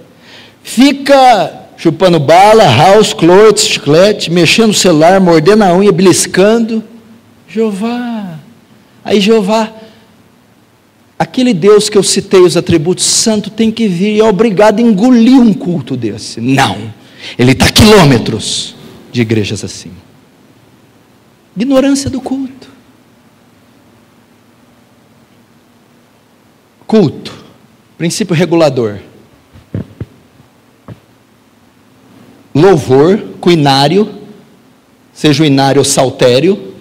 [0.62, 6.84] fica chupando bala, house, clothes, chiclete, mexendo no celular, mordendo a unha, beliscando.
[7.47, 8.38] Jeová.
[9.06, 9.71] Aí Jeová
[11.17, 14.82] aquele Deus que eu citei os atributos santo tem que vir e é obrigado a
[14.82, 16.39] engolir um culto desse.
[16.39, 16.93] Não.
[17.38, 18.75] Ele está quilômetros
[19.12, 19.91] de igrejas assim.
[21.56, 22.67] Ignorância do culto.
[26.86, 27.34] Culto.
[27.97, 28.99] Princípio regulador.
[32.53, 34.10] Louvor, cuinário,
[35.13, 36.73] seja o inário ou saltério.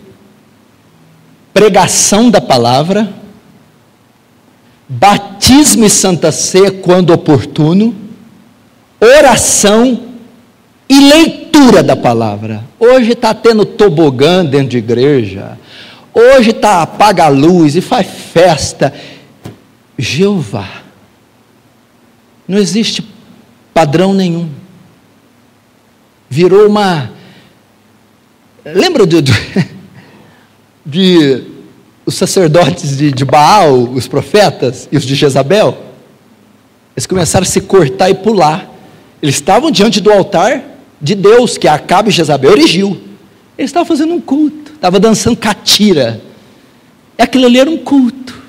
[1.52, 3.12] Pregação da palavra
[4.88, 7.94] batismo e santa ceia quando oportuno,
[9.00, 10.02] oração
[10.88, 12.64] e leitura da palavra.
[12.78, 15.58] Hoje está tendo tobogã dentro de igreja,
[16.14, 18.92] hoje está apaga a luz e faz festa.
[19.98, 20.82] Jeová,
[22.46, 23.02] não existe
[23.72, 24.48] padrão nenhum.
[26.28, 27.10] Virou uma.
[28.64, 29.22] Lembra de,
[30.84, 31.55] de
[32.06, 35.76] os sacerdotes de, de Baal, os profetas e os de Jezabel,
[36.96, 38.70] eles começaram a se cortar e pular.
[39.20, 40.62] Eles estavam diante do altar
[41.02, 42.98] de Deus, que Acabe e Jezabel erigiu.
[43.58, 46.20] Eles estavam fazendo um culto, estavam dançando catira.
[47.18, 48.40] Aquilo ali era um culto.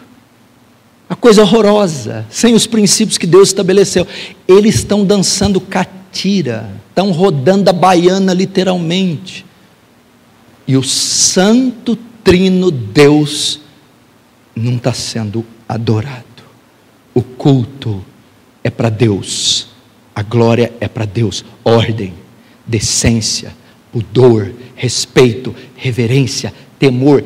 [1.10, 4.06] Uma coisa horrorosa, sem os princípios que Deus estabeleceu.
[4.48, 9.46] Eles estão dançando catira, estão rodando a baiana literalmente.
[10.68, 13.62] E o santo trino Deus
[14.54, 16.26] não está sendo adorado.
[17.14, 18.04] O culto
[18.62, 19.70] é para Deus,
[20.14, 22.14] a glória é para Deus, ordem,
[22.66, 23.56] decência,
[23.94, 27.24] pudor, respeito, reverência, temor,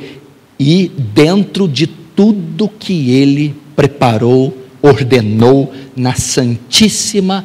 [0.60, 7.44] e dentro de tudo que Ele preparou, ordenou na Santíssima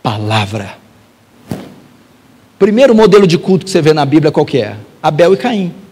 [0.00, 0.78] Palavra.
[2.56, 4.76] Primeiro modelo de culto que você vê na Bíblia qual que é?
[5.02, 5.83] Abel e Caim.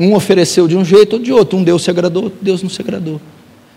[0.00, 1.58] Um ofereceu de um jeito ou de outro.
[1.58, 3.20] Um Deus se agradou, outro Deus não se agradou.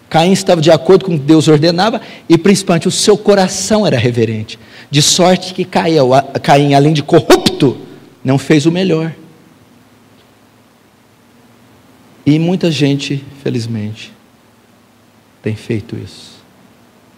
[0.09, 3.97] Caim estava de acordo com o que Deus ordenava e principalmente o seu coração era
[3.97, 4.57] reverente.
[4.89, 7.77] De sorte que Caim, além de corrupto,
[8.23, 9.13] não fez o melhor.
[12.25, 14.13] E muita gente, felizmente,
[15.41, 16.41] tem feito isso.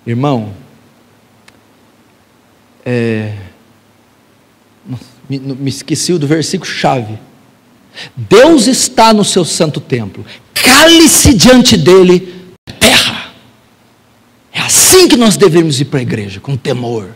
[0.07, 0.51] Irmão,
[2.83, 3.35] é,
[5.29, 7.19] me, me esqueci do versículo chave.
[8.15, 10.25] Deus está no seu santo templo.
[10.53, 12.33] Cale-se diante dele,
[12.79, 13.31] terra.
[14.51, 17.15] É assim que nós devemos ir para a igreja, com temor.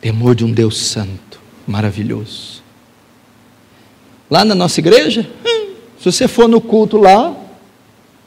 [0.00, 2.62] Temor de um Deus santo, maravilhoso.
[4.30, 7.34] Lá na nossa igreja, hum, se você for no culto lá,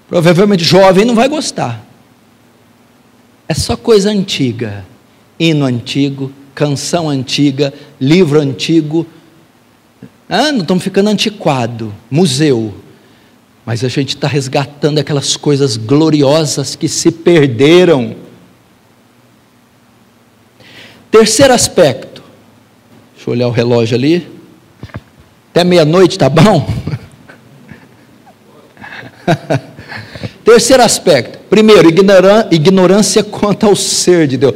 [0.08, 1.86] provavelmente jovem não vai gostar.
[3.48, 4.86] É só coisa antiga,
[5.40, 9.08] hino antigo, canção antiga, livro antigo,
[10.36, 12.74] ah, não estamos ficando antiquado, museu.
[13.64, 18.16] Mas a gente está resgatando aquelas coisas gloriosas que se perderam.
[21.12, 22.24] Terceiro aspecto.
[23.14, 24.28] Deixa eu olhar o relógio ali.
[25.52, 26.68] Até meia-noite, tá bom?
[30.44, 31.38] Terceiro aspecto.
[31.48, 31.90] Primeiro,
[32.50, 34.56] ignorância quanto ao ser de Deus.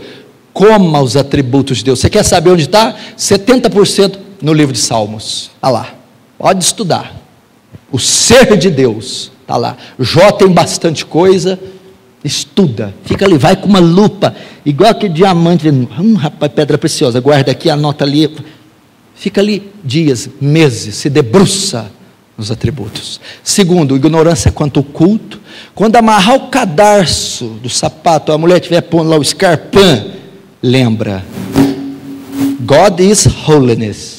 [0.51, 1.99] Coma os atributos de Deus.
[1.99, 2.95] Você quer saber onde está?
[3.15, 5.51] 70% no livro de Salmos.
[5.55, 5.93] Está lá.
[6.38, 7.15] Pode estudar.
[7.91, 9.31] O ser de Deus.
[9.41, 9.77] Está lá.
[9.99, 11.59] Jó tem bastante coisa.
[12.23, 12.93] Estuda.
[13.05, 14.35] Fica ali, vai com uma lupa.
[14.65, 15.69] Igual aquele diamante.
[15.69, 17.19] Hum, rapaz, pedra preciosa.
[17.19, 18.29] Guarda aqui, anota ali.
[19.15, 21.91] Fica ali dias, meses, se debruça
[22.38, 23.19] nos atributos.
[23.43, 25.39] Segundo, ignorância quanto ao culto.
[25.73, 30.11] Quando amarrar o cadarço do sapato, a mulher estiver pondo lá o escarpão,
[30.61, 31.25] lembra.
[32.61, 34.16] God is holiness.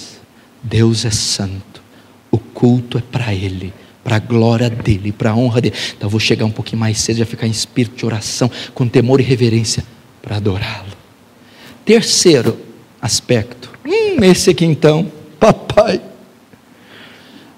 [0.63, 1.83] Deus é santo.
[2.31, 3.73] O culto é para Ele,
[4.05, 5.75] para a glória dEle, para a honra dEle.
[5.97, 8.89] Então eu vou chegar um pouquinho mais cedo, já ficar em espírito de oração, com
[8.89, 9.85] temor e reverência,
[10.21, 10.97] para adorá-lo.
[11.85, 12.59] Terceiro
[13.01, 13.71] aspecto.
[13.87, 16.01] Hum, esse aqui então, papai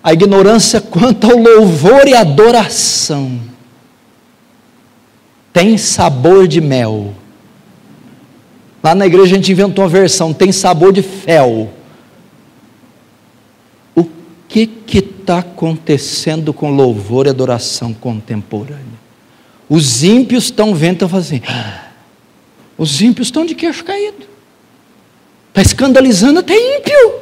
[0.02, 3.38] a ignorância quanto ao louvor e adoração
[5.52, 7.12] tem sabor de mel.
[8.82, 11.70] Lá na igreja a gente inventou uma versão, tem sabor de fel.
[14.50, 19.00] O que está acontecendo com louvor e adoração contemporânea?
[19.68, 21.90] Os ímpios estão vendo, estão fazendo assim, ah,
[22.76, 24.26] os ímpios estão de queixo caído.
[25.50, 27.14] Está escandalizando até ímpio.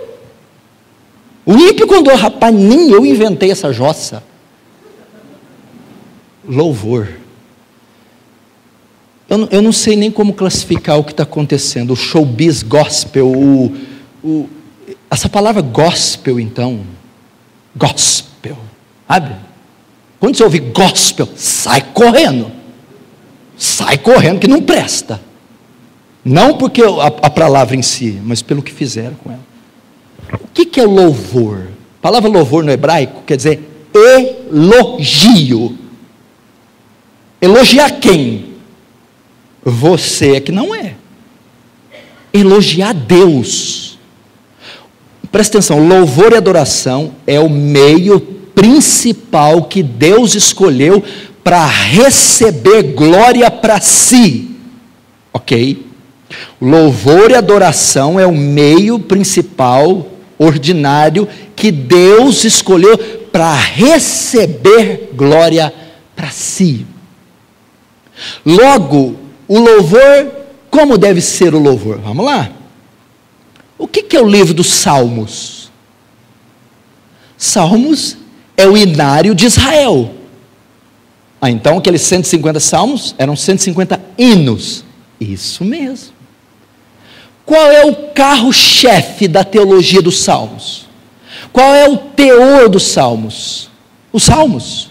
[1.44, 4.22] O ímpio quando, rapaz, nem eu inventei essa jossa.
[6.48, 7.08] Louvor.
[9.28, 11.92] Eu, eu não sei nem como classificar o que está acontecendo.
[11.92, 13.76] O showbiz gospel, o,
[14.24, 14.48] o,
[15.10, 16.80] essa palavra gospel, então.
[17.76, 18.56] Gospel.
[19.06, 19.34] Sabe?
[20.20, 22.50] Quando você ouve gospel, sai correndo.
[23.56, 25.20] Sai correndo que não presta.
[26.24, 29.48] Não porque a, a palavra em si, mas pelo que fizeram com ela.
[30.34, 31.68] O que, que é louvor?
[31.98, 33.60] A palavra louvor no hebraico quer dizer
[33.94, 35.78] elogio.
[37.40, 38.54] Elogiar quem?
[39.64, 40.94] Você é que não é.
[42.32, 43.87] Elogiar Deus.
[45.30, 48.20] Presta atenção, louvor e adoração é o meio
[48.54, 51.02] principal que Deus escolheu
[51.44, 54.56] para receber glória para si.
[55.32, 55.86] Ok?
[56.60, 60.06] Louvor e adoração é o meio principal
[60.38, 62.96] ordinário que Deus escolheu
[63.30, 65.72] para receber glória
[66.14, 66.86] para si.
[68.44, 69.16] Logo,
[69.46, 70.30] o louvor,
[70.70, 71.98] como deve ser o louvor?
[71.98, 72.57] Vamos lá.
[73.78, 75.70] O que, é o livro dos Salmos?
[77.36, 78.16] Salmos
[78.56, 80.12] é o inário de Israel.
[81.40, 84.84] Ah, então aqueles 150 salmos eram 150 hinos.
[85.20, 86.12] Isso mesmo.
[87.46, 90.86] Qual é o carro-chefe da teologia dos Salmos?
[91.52, 93.70] Qual é o teor dos Salmos?
[94.12, 94.90] Os Salmos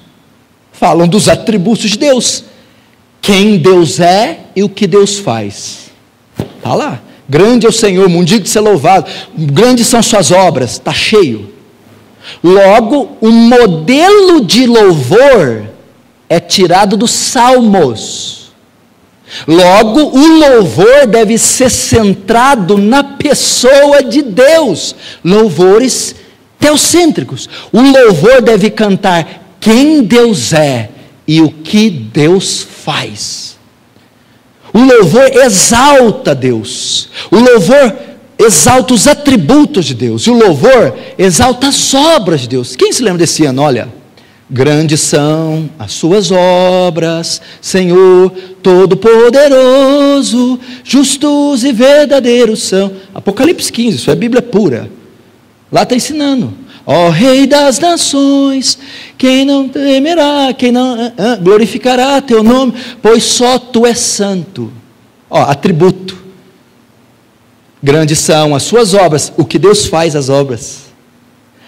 [0.72, 2.44] falam dos atributos de Deus,
[3.22, 5.92] quem Deus é e o que Deus faz.
[6.58, 7.02] Está lá.
[7.30, 11.54] Grande é o Senhor, mundigo de ser louvado, grandes são suas obras, está cheio.
[12.44, 15.64] Logo, o modelo de louvor
[16.30, 18.52] é tirado dos Salmos.
[19.46, 24.96] Logo, o louvor deve ser centrado na pessoa de Deus.
[25.24, 26.16] Louvores
[26.58, 27.50] teocêntricos.
[27.72, 30.90] O louvor deve cantar quem Deus é
[31.28, 33.57] e o que Deus faz.
[34.78, 37.10] O louvor exalta Deus.
[37.32, 37.96] O louvor
[38.38, 40.28] exalta os atributos de Deus.
[40.28, 42.76] E o louvor exalta as obras de Deus.
[42.76, 43.64] Quem se lembra desse ano?
[43.64, 43.90] Olha,
[44.48, 52.94] Grandes são as suas obras, Senhor Todo-Poderoso, justos e verdadeiros são.
[53.16, 54.92] Apocalipse 15, isso é Bíblia pura.
[55.72, 56.54] Lá está ensinando.
[56.90, 58.80] Ó Rei das nações,
[59.18, 64.72] quem não temerá, quem não uh, uh, glorificará teu nome, pois só tu és santo.
[65.30, 66.18] Ó, atributo.
[67.84, 70.84] Grandes são as suas obras, o que Deus faz as obras.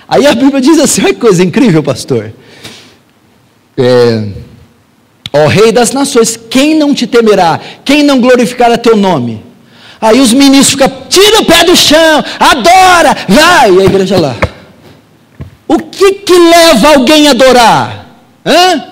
[0.07, 2.31] Aí a Bíblia diz assim: olha que coisa incrível, pastor
[3.79, 4.27] é,
[5.33, 7.59] ó Rei das Nações, quem não te temerá?
[7.85, 9.43] Quem não glorificará teu nome?
[10.01, 14.35] Aí os ministros ficam, tira o pé do chão, adora, vai, e a igreja lá.
[15.71, 18.07] O que que leva alguém a adorar?
[18.43, 18.85] Hã?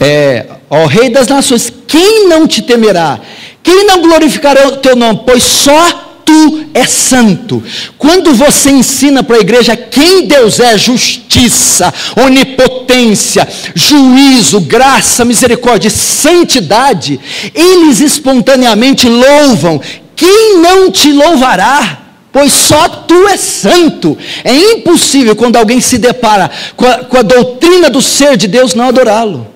[0.00, 3.20] É, ó Rei das Nações, quem não te temerá?
[3.62, 5.20] Quem não glorificará o teu nome?
[5.26, 7.62] Pois só tu é santo.
[7.98, 17.20] Quando você ensina para a igreja quem Deus é, justiça, onipotência, juízo, graça, misericórdia, santidade,
[17.54, 19.78] eles espontaneamente louvam.
[20.16, 22.03] Quem não te louvará?
[22.34, 24.18] Pois só tu és santo.
[24.42, 28.74] É impossível quando alguém se depara com a, com a doutrina do ser de Deus
[28.74, 29.46] não adorá-lo.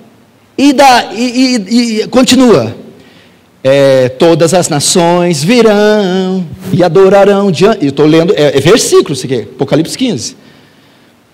[0.57, 2.73] E, dá, e, e, e continua.
[3.61, 7.83] É, todas as nações virão e adorarão diante.
[7.83, 10.37] Eu estou lendo, é, é versículo isso aqui, Apocalipse 15.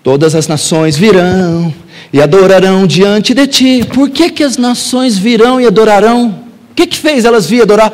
[0.02, 1.72] Todas as nações virão
[2.12, 3.86] e adorarão diante de ti.
[3.94, 6.45] Por que, que as nações virão e adorarão?
[6.76, 7.90] Que, que fez elas vir adorar?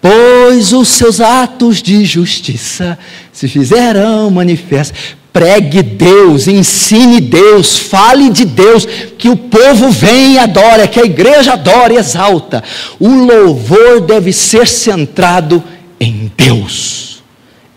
[0.00, 2.96] Pois os seus atos de justiça
[3.32, 5.16] se fizeram manifestos.
[5.32, 8.84] Pregue Deus, ensine Deus, fale de Deus,
[9.16, 12.64] que o povo vem e adora, que a igreja adora e exalta.
[12.98, 15.62] O louvor deve ser centrado
[16.00, 17.22] em Deus.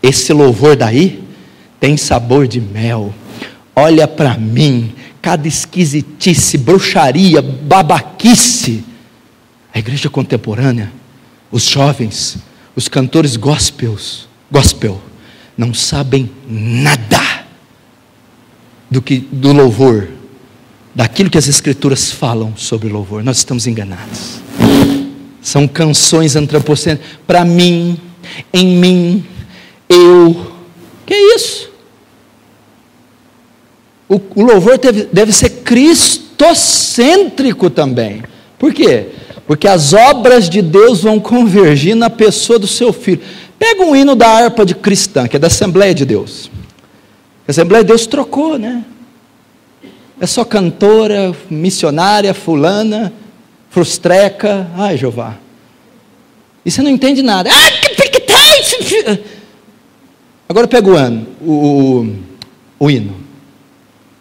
[0.02, 1.24] Esse louvor daí
[1.80, 3.14] tem sabor de mel.
[3.76, 4.92] Olha para mim,
[5.22, 8.84] cada esquisitice, bruxaria, babaquice.
[9.74, 10.92] A igreja contemporânea,
[11.52, 12.38] os jovens,
[12.76, 15.02] os cantores gospels, gospel,
[15.58, 17.44] não sabem nada
[18.90, 20.10] do que do louvor,
[20.94, 23.24] daquilo que as escrituras falam sobre louvor.
[23.24, 24.42] Nós estamos enganados.
[25.42, 27.98] São canções antropocêntricas para mim,
[28.54, 29.26] em mim,
[29.90, 30.54] eu.
[31.06, 31.70] Que é isso?
[34.08, 38.24] O, o louvor deve, deve ser cristocêntrico também.
[38.60, 39.10] Por quê?
[39.46, 43.22] Porque as obras de Deus vão convergir na pessoa do seu filho.
[43.60, 46.50] Pega um hino da harpa de cristã, que é da Assembleia de Deus.
[47.48, 48.86] A Assembleia de Deus trocou, né?
[50.20, 53.12] É só cantora, missionária, fulana,
[53.70, 54.70] frustreca.
[54.76, 55.38] Ai, Jeová.
[56.66, 57.50] E você não entende nada.
[57.52, 57.84] Ah,
[60.48, 62.16] Agora pega o ano, o, o,
[62.80, 63.16] o hino.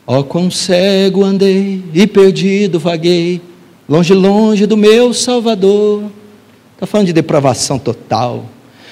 [0.06, 3.40] Ó oh, quão cego andei e perdido vaguei,
[3.92, 6.04] longe, longe do meu Salvador.
[6.74, 8.46] Está falando de depravação total,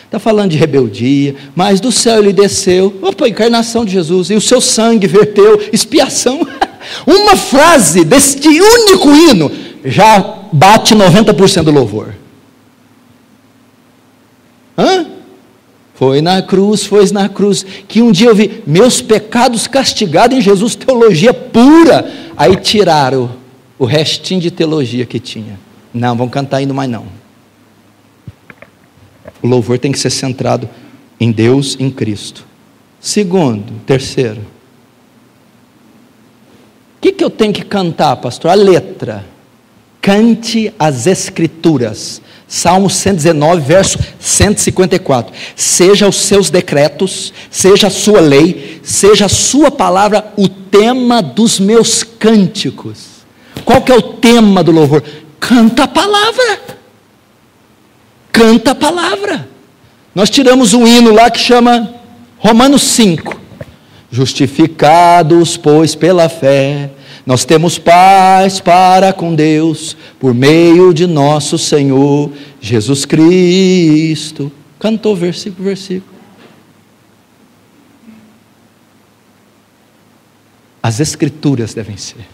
[0.05, 4.41] está falando de rebeldia, mas do céu ele desceu, opa, encarnação de Jesus, e o
[4.41, 6.47] seu sangue verteu, expiação.
[7.07, 9.51] Uma frase deste único hino
[9.87, 10.21] já
[10.53, 12.15] bate 90% do louvor.
[14.77, 15.07] Hã?
[15.95, 20.41] Foi na cruz, foi na cruz, que um dia eu vi meus pecados castigados em
[20.43, 22.11] Jesus, teologia pura.
[22.37, 23.40] Aí tiraram
[23.81, 25.59] o restinho de teologia que tinha.
[25.93, 27.07] Não, vamos cantar indo mais não.
[29.43, 30.69] O louvor tem que ser centrado
[31.19, 32.45] em Deus, em Cristo.
[33.01, 34.43] Segundo, terceiro.
[36.99, 38.51] O que, que eu tenho que cantar, pastor?
[38.51, 39.25] A letra.
[40.03, 42.21] Cante as Escrituras.
[42.47, 45.33] Salmo 119, verso 154.
[45.57, 51.59] Seja os seus decretos, seja a sua lei, seja a sua palavra o tema dos
[51.59, 53.20] meus cânticos.
[53.65, 55.03] Qual que é o tema do louvor?
[55.39, 56.61] Canta a palavra.
[58.33, 59.49] Canta a palavra.
[60.15, 61.95] Nós tiramos um hino lá que chama
[62.39, 63.39] Romanos 5.
[64.11, 66.91] Justificados, pois, pela fé,
[67.25, 74.51] nós temos paz para com Deus por meio de nosso Senhor Jesus Cristo.
[74.79, 76.11] Cantou versículo, versículo.
[80.83, 82.27] As escrituras devem ser.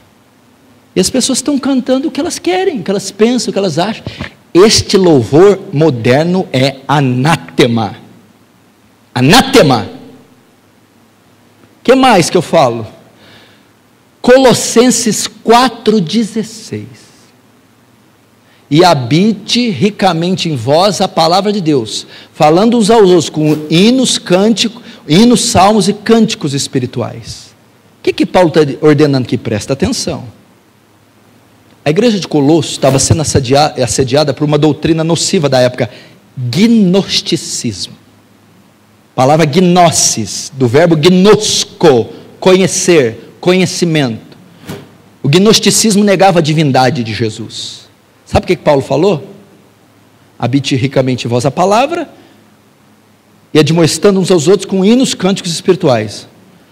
[0.97, 3.59] E as pessoas estão cantando o que elas querem, o que elas pensam, o que
[3.59, 4.03] elas acham.
[4.55, 7.97] Este louvor moderno é anátema.
[9.15, 9.91] Anátema.
[11.85, 12.87] Que mais que eu falo?
[14.23, 16.87] Colossenses 4,16.
[18.71, 24.17] E habite ricamente em vós a palavra de Deus, falando uns aos outros com hinos,
[24.17, 27.55] cânticos, hinos, salmos e cânticos espirituais.
[28.01, 30.36] O que, que Paulo está ordenando que presta atenção?
[31.87, 35.89] A igreja de Colosso estava sendo assediada, por uma doutrina nociva da época,
[36.37, 37.93] gnosticismo.
[39.13, 42.09] A palavra gnosis, do verbo gnosco,
[42.41, 44.37] conhecer, conhecimento.
[45.23, 47.89] O gnosticismo negava a divindade de Jesus.
[48.25, 49.25] Sabe o que, que Paulo falou?
[50.37, 52.11] Habite ricamente vós a palavra
[53.55, 56.27] e admoestando uns aos outros com hinos, cânticos espirituais.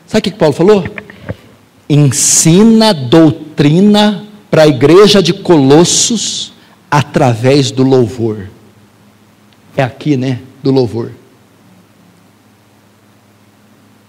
[0.09, 0.85] Sabe o que, que Paulo falou?
[1.89, 6.53] Ensina doutrina para a igreja de Colossos
[6.89, 8.49] através do louvor.
[9.77, 10.39] É aqui, né?
[10.63, 11.11] Do louvor.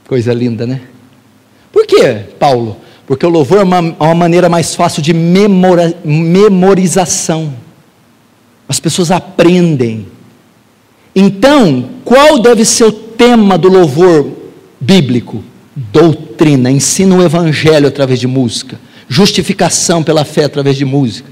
[0.08, 0.82] Coisa linda, né?
[1.72, 2.78] Por quê, Paulo?
[3.08, 7.52] Porque o louvor é uma, é uma maneira mais fácil de memora, memorização.
[8.70, 10.06] As pessoas aprendem.
[11.16, 14.32] Então, qual deve ser o tema do louvor
[14.80, 15.43] bíblico?
[15.76, 21.30] Doutrina, ensina o evangelho através de música, justificação pela fé através de música.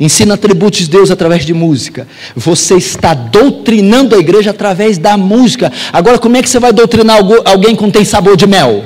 [0.00, 2.08] ensina atributos de Deus através de música.
[2.34, 5.70] Você está doutrinando a igreja através da música.
[5.92, 8.84] Agora, como é que você vai doutrinar alguém que tem sabor de mel?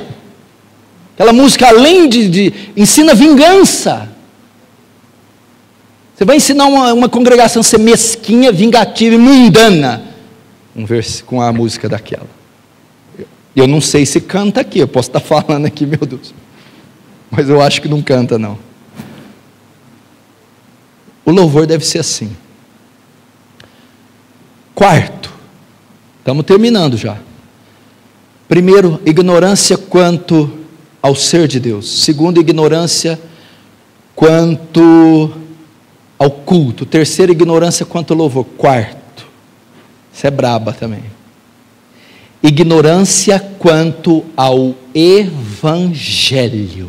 [1.14, 4.09] Aquela música, além de, de ensina vingança.
[6.14, 10.03] Você vai ensinar uma, uma congregação a ser mesquinha, vingativa e mundana.
[10.74, 12.26] Um verso com a música daquela.
[13.55, 16.34] Eu não sei se canta aqui, eu posso estar falando aqui, meu Deus.
[17.31, 18.59] Mas eu acho que não canta, não.
[21.24, 22.35] O louvor deve ser assim.
[24.74, 25.31] Quarto,
[26.18, 27.18] estamos terminando já.
[28.49, 30.51] Primeiro, ignorância quanto
[31.03, 32.03] ao ser de Deus.
[32.03, 33.20] Segundo, ignorância
[34.14, 35.31] quanto
[36.18, 36.87] ao culto.
[36.87, 38.45] Terceiro, ignorância quanto ao louvor.
[38.57, 39.26] Quarto,
[40.12, 41.05] isso é braba também.
[42.43, 46.89] Ignorância quanto ao evangelho.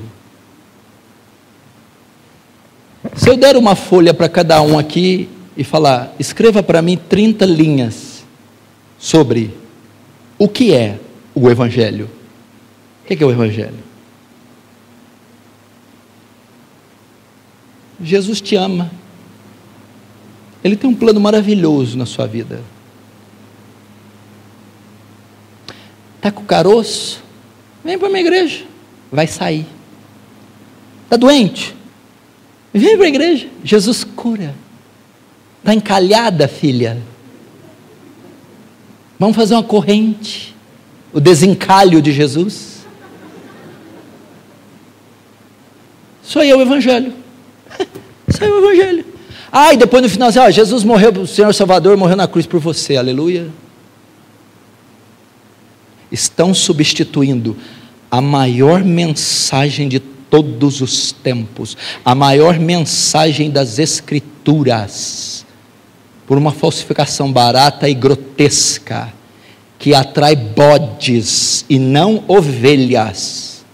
[3.16, 7.46] Se eu der uma folha para cada um aqui e falar, escreva para mim 30
[7.46, 8.24] linhas
[8.98, 9.54] sobre
[10.38, 11.00] o que é
[11.36, 12.10] o Evangelho.
[13.04, 13.90] O que é, o Evangelho?
[18.02, 18.92] Jesus te ama.
[20.64, 22.62] Ele tem um plano maravilhoso na sua vida.
[26.18, 27.24] Está com caroço?
[27.84, 28.66] Vem para a minha igreja.
[29.12, 29.66] Vai sair.
[31.06, 31.76] Está doente?
[32.74, 33.48] Vem para a igreja.
[33.64, 34.56] Jesus cura.
[35.60, 37.02] Está encalhada, filha.
[39.18, 40.56] Vamos fazer uma corrente.
[41.12, 42.86] O desencalho de Jesus.
[46.24, 47.14] Isso aí é o Evangelho.
[48.28, 49.06] Isso aí é o Evangelho.
[49.52, 52.46] Ah, e depois no final, assim, ó, Jesus morreu, o Senhor Salvador morreu na cruz
[52.46, 53.50] por você, aleluia.
[56.12, 57.58] Estão substituindo
[58.12, 60.00] a maior mensagem de
[60.30, 65.46] todos os tempos, a maior mensagem das Escrituras,
[66.28, 69.12] por uma falsificação barata e grotesca,
[69.78, 73.66] que atrai bodes e não ovelhas,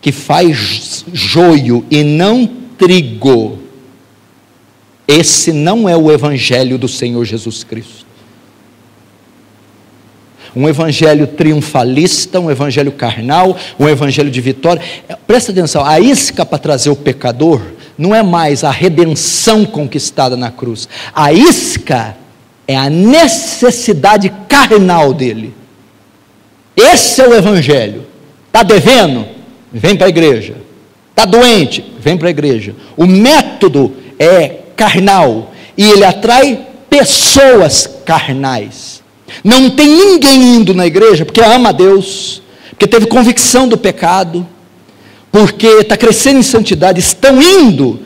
[0.00, 2.46] que faz joio e não
[2.76, 3.58] trigo.
[5.06, 8.11] Esse não é o Evangelho do Senhor Jesus Cristo
[10.54, 14.82] um evangelho triunfalista, um evangelho carnal, um evangelho de vitória.
[15.26, 17.60] Presta atenção, a isca para trazer o pecador
[17.96, 20.88] não é mais a redenção conquistada na cruz.
[21.14, 22.16] A isca
[22.66, 25.54] é a necessidade carnal dele.
[26.76, 28.06] Esse é o evangelho.
[28.46, 29.26] Está devendo?
[29.72, 30.56] Vem para a igreja.
[31.10, 31.84] Está doente?
[32.00, 32.74] Vem para a igreja.
[32.96, 39.01] O método é carnal e ele atrai pessoas carnais.
[39.42, 44.46] Não tem ninguém indo na igreja porque ama a Deus, porque teve convicção do pecado,
[45.30, 48.00] porque está crescendo em santidade, estão indo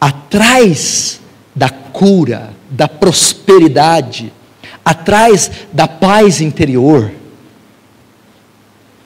[0.00, 1.20] atrás
[1.54, 4.32] da cura, da prosperidade,
[4.84, 7.12] atrás da paz interior.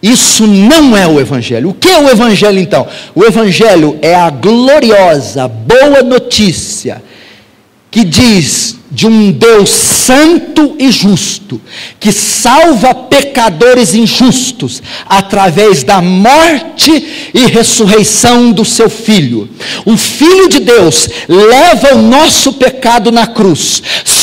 [0.03, 1.71] Isso não é o Evangelho.
[1.71, 2.89] O que é o Evangelho então?
[3.15, 7.01] O Evangelho é a gloriosa, boa notícia
[7.93, 11.59] que diz de um Deus santo e justo,
[11.99, 19.49] que salva pecadores injustos através da morte e ressurreição do seu Filho.
[19.87, 23.83] O Filho de Deus leva o nosso pecado na cruz,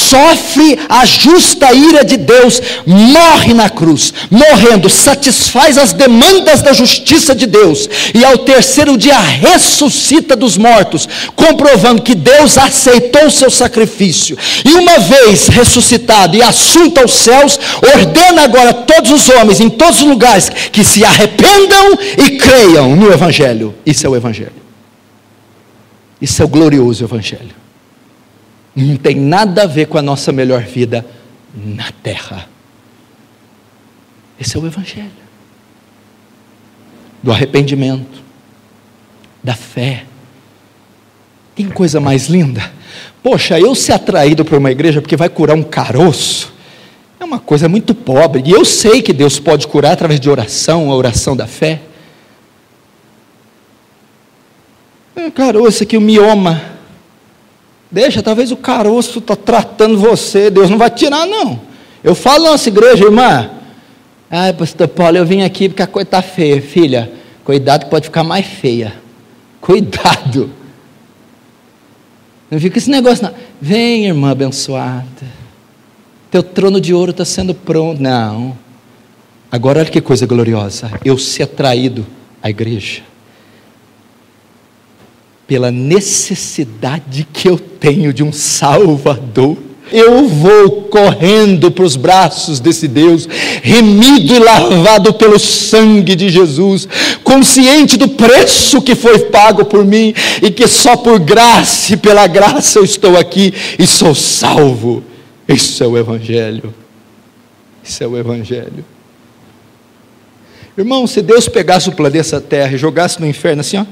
[0.10, 7.36] sofre a justa ira de Deus, morre na cruz, morrendo, satisfaz as demandas da justiça
[7.36, 13.49] de Deus, e ao terceiro dia ressuscita dos mortos, comprovando que Deus aceitou o seu
[13.49, 17.60] sacrifício, e uma vez ressuscitado e assunto aos céus,
[17.95, 22.95] ordena agora a todos os homens, em todos os lugares, que se arrependam e creiam
[22.95, 23.76] no Evangelho.
[23.86, 24.60] Isso é o Evangelho.
[26.22, 27.59] Isso é o glorioso Evangelho
[28.84, 31.05] não tem nada a ver com a nossa melhor vida
[31.55, 32.47] na terra.
[34.39, 35.30] Esse é o Evangelho
[37.21, 38.23] do arrependimento,
[39.43, 40.05] da fé.
[41.55, 42.71] Tem coisa mais linda?
[43.21, 46.53] Poxa, eu ser atraído por uma igreja porque vai curar um caroço,
[47.19, 48.43] é uma coisa muito pobre.
[48.45, 51.82] E eu sei que Deus pode curar através de oração, a oração da fé.
[55.15, 56.78] Um caroço aqui, o mioma.
[57.91, 61.59] Deixa, talvez o caroço está tratando você, Deus não vai tirar, não.
[62.03, 63.49] Eu falo na nossa igreja, irmã.
[64.29, 66.61] Ai, pastor Paulo, eu vim aqui porque a coisa está feia.
[66.61, 67.11] Filha,
[67.43, 68.93] cuidado que pode ficar mais feia.
[69.59, 70.51] Cuidado.
[72.49, 73.33] Não fica esse negócio, não.
[73.59, 75.05] Vem, irmã abençoada.
[76.29, 78.01] Teu trono de ouro está sendo pronto.
[78.01, 78.55] Não.
[79.51, 80.91] Agora olha que coisa gloriosa.
[81.03, 82.05] Eu ser atraído
[82.41, 83.01] à igreja.
[85.50, 89.58] Pela necessidade que eu tenho de um Salvador.
[89.91, 93.28] Eu vou correndo para os braços desse Deus,
[93.64, 96.88] remido e lavado pelo sangue de Jesus,
[97.24, 102.28] consciente do preço que foi pago por mim e que só por graça e pela
[102.28, 105.04] graça eu estou aqui e sou salvo.
[105.47, 106.72] Isso é o Evangelho.
[107.84, 108.86] Isso é o Evangelho.
[110.78, 113.86] Irmão, se Deus pegasse o planeta Terra e jogasse no inferno assim, ó,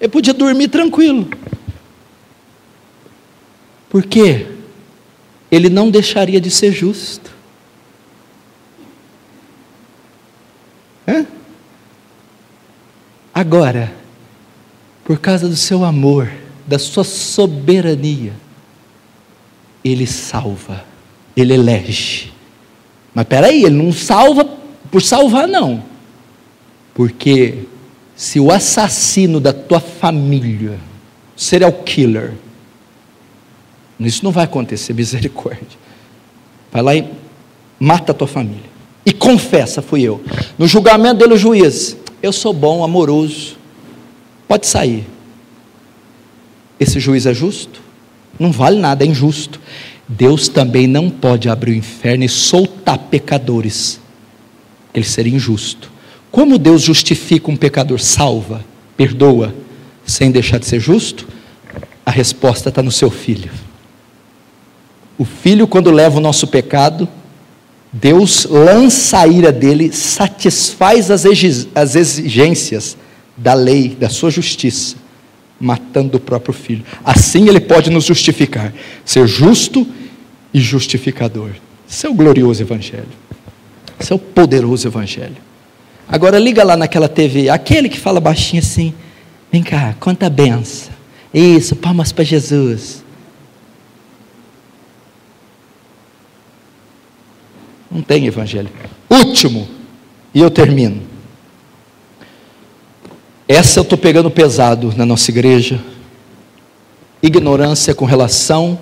[0.00, 1.28] ele podia dormir tranquilo.
[3.88, 4.46] Por quê?
[5.50, 7.30] Ele não deixaria de ser justo.
[13.40, 13.90] Agora,
[15.02, 16.30] por causa do seu amor,
[16.66, 18.34] da sua soberania,
[19.82, 20.84] ele salva,
[21.34, 22.30] ele elege.
[23.14, 24.44] Mas peraí, ele não salva
[24.90, 25.82] por salvar, não.
[26.92, 27.64] Porque
[28.20, 30.78] se o assassino da tua família,
[31.34, 32.34] serial killer,
[33.98, 35.78] isso não vai acontecer, misericórdia.
[36.70, 37.10] Vai lá e
[37.78, 38.68] mata a tua família.
[39.06, 40.22] E confessa, fui eu.
[40.58, 43.56] No julgamento dele, o juiz, eu sou bom, amoroso,
[44.46, 45.06] pode sair.
[46.78, 47.80] Esse juiz é justo?
[48.38, 49.58] Não vale nada, é injusto.
[50.06, 53.98] Deus também não pode abrir o inferno e soltar pecadores.
[54.92, 55.90] Ele seria injusto.
[56.30, 58.00] Como Deus justifica um pecador?
[58.00, 58.64] Salva,
[58.96, 59.54] perdoa,
[60.06, 61.26] sem deixar de ser justo?
[62.04, 63.50] A resposta está no seu filho.
[65.18, 67.08] O filho, quando leva o nosso pecado,
[67.92, 71.24] Deus lança a ira dele, satisfaz as
[71.94, 72.96] exigências
[73.36, 74.96] da lei, da sua justiça,
[75.58, 76.84] matando o próprio filho.
[77.04, 78.72] Assim ele pode nos justificar,
[79.04, 79.86] ser justo
[80.54, 81.50] e justificador.
[82.02, 83.08] É o glorioso Evangelho.
[83.98, 85.49] É o poderoso Evangelho.
[86.10, 88.92] Agora liga lá naquela TV, aquele que fala baixinho assim,
[89.50, 90.92] vem cá, conta a benção.
[91.32, 93.04] Isso, palmas para Jesus.
[97.88, 98.68] Não tem evangelho.
[99.08, 99.68] Último,
[100.34, 101.00] e eu termino.
[103.46, 105.80] Essa eu estou pegando pesado na nossa igreja.
[107.22, 108.78] Ignorância com relação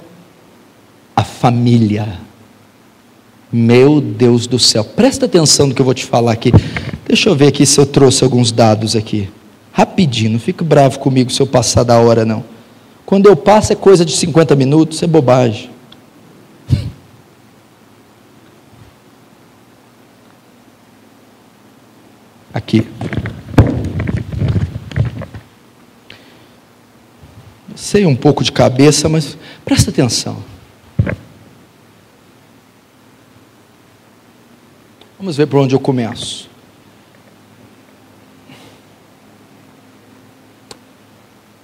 [1.15, 2.19] à família.
[3.53, 6.53] Meu Deus do céu, presta atenção no que eu vou te falar aqui.
[7.09, 9.31] Deixa eu ver aqui se eu trouxe alguns dados aqui.
[9.73, 12.45] Rapidinho, não fique bravo comigo se eu passar da hora, não.
[13.07, 15.71] Quando eu passo é coisa de 50 minutos, é bobagem.
[22.53, 22.87] Aqui.
[27.75, 30.45] Sei um pouco de cabeça, mas presta atenção.
[35.19, 36.48] Vamos ver por onde eu começo.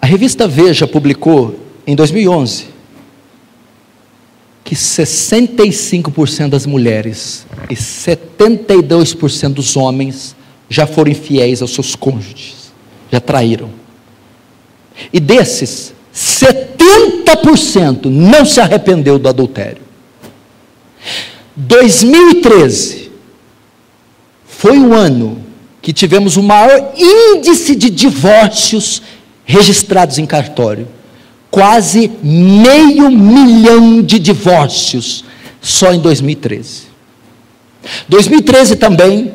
[0.04, 2.66] A revista Veja publicou em 2011
[4.62, 10.36] que 65% das mulheres e 72% dos homens
[10.68, 12.70] já foram infiéis aos seus cônjuges,
[13.10, 13.70] já traíram.
[15.10, 19.80] E desses, 70% não se arrependeu do adultério.
[21.56, 23.10] 2013
[24.44, 25.42] foi o ano
[25.80, 29.00] que tivemos o maior índice de divórcios
[29.44, 30.88] registrados em cartório.
[31.50, 35.24] Quase meio milhão de divórcios
[35.60, 36.84] só em 2013.
[38.08, 39.32] 2013 também,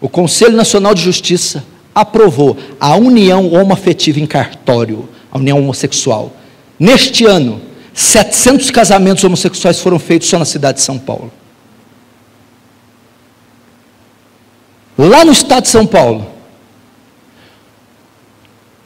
[0.00, 1.64] o Conselho Nacional de Justiça
[1.94, 6.32] aprovou a união homoafetiva em cartório, a união homossexual.
[6.78, 7.60] Neste ano,
[7.92, 11.30] 700 casamentos homossexuais foram feitos só na cidade de São Paulo.
[14.96, 16.26] Lá no estado de São Paulo,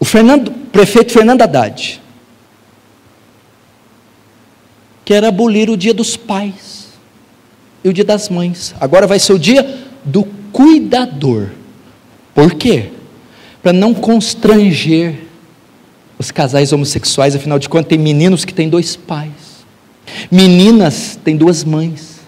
[0.04, 1.98] o Fernando, prefeito Fernando Haddad
[5.02, 6.88] quer abolir o dia dos pais
[7.82, 8.74] e o dia das mães.
[8.78, 9.66] Agora vai ser o dia
[10.04, 11.48] do cuidador.
[12.34, 12.90] Por quê?
[13.62, 15.20] Para não constranger
[16.18, 19.64] os casais homossexuais, afinal de contas, tem meninos que têm dois pais,
[20.30, 22.20] meninas têm duas mães.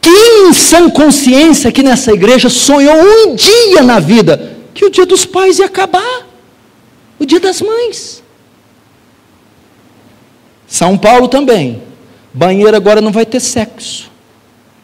[0.00, 5.04] Quem em sã consciência aqui nessa igreja sonhou um dia na vida que o dia
[5.04, 6.27] dos pais ia acabar?
[7.18, 8.22] O dia das mães.
[10.66, 11.82] São Paulo também.
[12.32, 14.10] Banheiro agora não vai ter sexo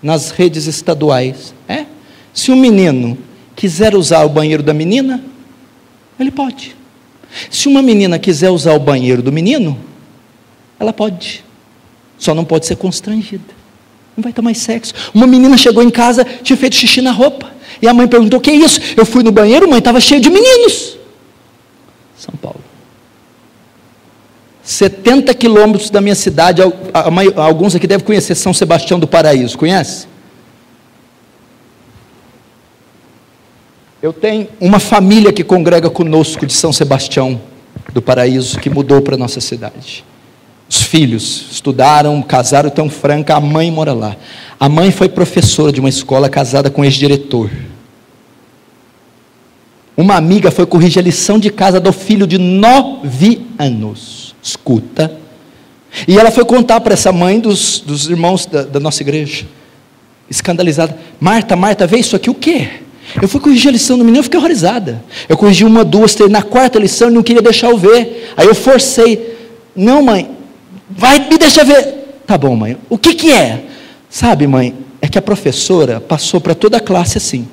[0.03, 1.55] nas redes estaduais.
[1.69, 1.87] É?
[2.33, 3.17] Se o menino
[3.55, 5.23] quiser usar o banheiro da menina,
[6.19, 6.75] ele pode.
[7.51, 9.79] Se uma menina quiser usar o banheiro do menino,
[10.79, 11.45] ela pode.
[12.19, 13.55] Só não pode ser constrangida.
[14.17, 14.95] Não vai ter mais sexo.
[15.13, 17.53] Uma menina chegou em casa, tinha feito xixi na roupa.
[17.83, 18.81] E a mãe perguntou: O que é isso?
[18.97, 20.97] Eu fui no banheiro, mãe, estava cheio de meninos.
[22.25, 22.61] São Paulo.
[24.63, 26.63] 70 quilômetros da minha cidade,
[27.37, 30.07] alguns aqui devem conhecer São Sebastião do Paraíso, conhece?
[34.03, 37.41] Eu tenho uma família que congrega conosco de São Sebastião
[37.93, 40.05] do Paraíso, que mudou para a nossa cidade.
[40.69, 44.17] Os filhos estudaram, casaram, estão franca, a mãe mora lá.
[44.59, 47.51] A mãe foi professora de uma escola casada com ex-diretor.
[49.97, 54.35] Uma amiga foi corrigir a lição de casa do filho de nove anos.
[54.43, 55.19] Escuta.
[56.09, 59.47] E ela foi contar para essa mãe dos, dos irmãos da, da, nossa igreja.
[60.29, 60.99] Escandalizada.
[61.21, 62.69] Marta, Marta, vê isso aqui o quê?
[63.23, 65.05] Eu fui corrigir a lição do menino, eu fiquei horrorizada.
[65.29, 66.31] Eu corrigi uma, duas, três.
[66.31, 68.33] Na quarta lição, ele não queria deixar eu ver.
[68.37, 69.37] Aí eu forcei.
[69.77, 70.31] Não, mãe,
[70.91, 72.21] vai, me deixa ver.
[72.27, 72.77] Tá bom, mãe.
[72.89, 73.65] O que, que é?
[74.11, 77.47] Sabe, mãe, é que a professora passou para toda a classe assim.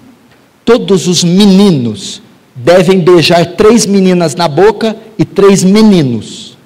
[0.65, 2.21] Todos os meninos
[2.55, 6.57] devem beijar três meninas na boca e três meninos.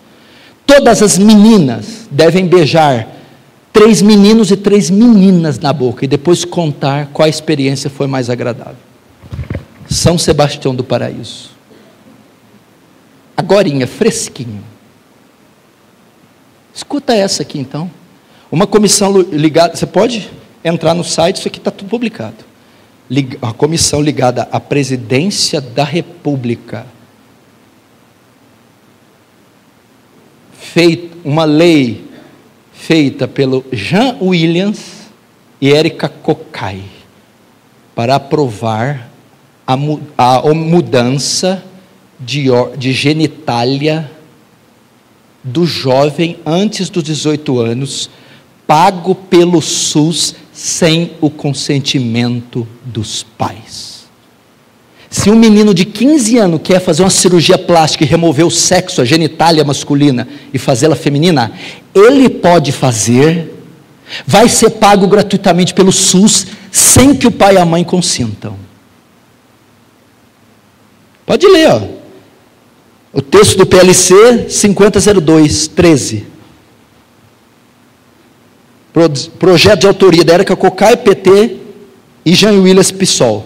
[0.65, 3.07] Todas as meninas devem beijar
[3.71, 8.29] três meninos e três meninas na boca e depois contar qual a experiência foi mais
[8.29, 8.77] agradável.
[9.87, 11.51] São Sebastião do Paraíso.
[13.37, 14.63] Agorinha, fresquinho.
[16.73, 17.89] Escuta essa aqui então.
[18.51, 20.29] Uma comissão ligada, você pode
[20.63, 22.54] entrar no site, isso aqui está tudo publicado
[23.41, 26.85] a comissão ligada à presidência da República,
[30.53, 32.05] feita uma lei
[32.85, 35.09] feita pelo Jean Williams
[35.59, 36.83] e Erika Kokai
[37.95, 39.09] para aprovar
[39.65, 39.73] a,
[40.17, 41.63] a mudança
[42.19, 42.45] de,
[42.77, 44.11] de genitália
[45.43, 48.09] do jovem antes dos 18 anos,
[48.67, 54.05] pago pelo SUS sem o consentimento dos pais.
[55.09, 59.01] Se um menino de 15 anos quer fazer uma cirurgia plástica e remover o sexo,
[59.01, 61.51] a genitália masculina e fazê-la feminina,
[61.93, 63.53] ele pode fazer,
[64.25, 68.55] vai ser pago gratuitamente pelo SUS, sem que o pai e a mãe consintam.
[71.25, 71.81] Pode ler, ó.
[73.11, 76.34] O texto do PLC 5002, 13.
[79.37, 81.57] Projeto de autoria da Erika Cocai, PT
[82.25, 83.45] e Jean Willis Pissol.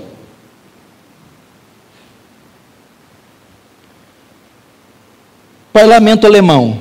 [5.73, 6.79] Parlamento alemão.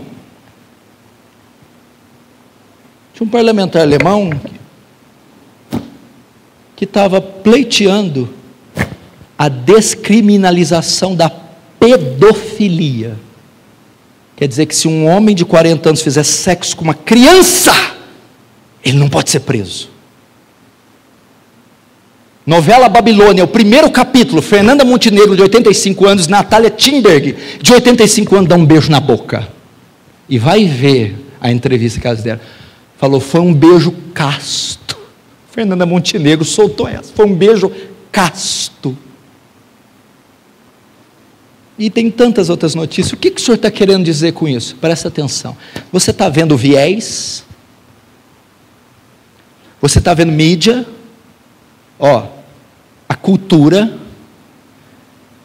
[3.14, 4.38] Tinha um parlamentar alemão
[6.76, 8.34] que estava pleiteando
[9.38, 11.30] a descriminalização da
[11.80, 13.16] pedofilia.
[14.36, 17.97] Quer dizer que se um homem de 40 anos fizer sexo com uma criança,
[18.88, 19.90] ele não pode ser preso.
[22.46, 28.48] Novela Babilônia, o primeiro capítulo, Fernanda Montenegro, de 85 anos, Natália Timberg, de 85 anos,
[28.48, 29.46] dá um beijo na boca.
[30.28, 32.40] E vai ver a entrevista que elas deram.
[32.96, 34.96] Falou, foi um beijo casto.
[35.50, 37.12] Fernanda Montenegro soltou essa.
[37.14, 37.70] Foi um beijo
[38.10, 38.96] casto.
[41.78, 43.12] E tem tantas outras notícias.
[43.12, 44.74] O que, que o senhor está querendo dizer com isso?
[44.76, 45.56] Presta atenção.
[45.92, 47.44] Você está vendo viés,
[49.80, 50.86] você está vendo mídia,
[51.98, 52.26] ó,
[53.08, 53.98] a cultura,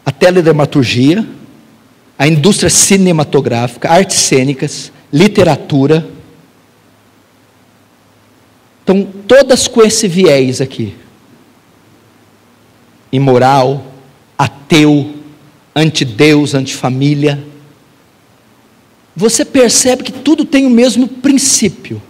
[0.05, 1.25] a teledramaturgia,
[2.17, 6.07] a indústria cinematográfica, artes cênicas, literatura.
[8.83, 10.95] Então, todas com esse viés aqui:
[13.11, 13.85] imoral,
[14.37, 15.15] ateu,
[15.75, 17.43] anti-Deus, anti-família.
[19.15, 22.01] Você percebe que tudo tem o mesmo princípio.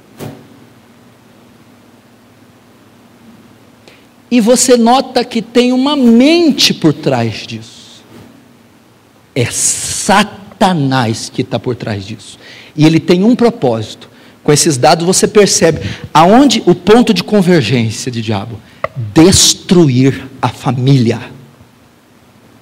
[4.34, 8.04] E você nota que tem uma mente por trás disso.
[9.36, 12.40] É Satanás que está por trás disso.
[12.76, 14.10] E ele tem um propósito.
[14.44, 15.82] Com esses dados você percebe
[16.12, 18.60] aonde o ponto de convergência de diabo:
[19.14, 21.22] destruir a família.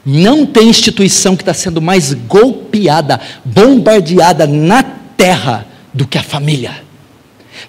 [0.05, 6.83] Não tem instituição que está sendo mais golpeada, bombardeada na terra do que a família.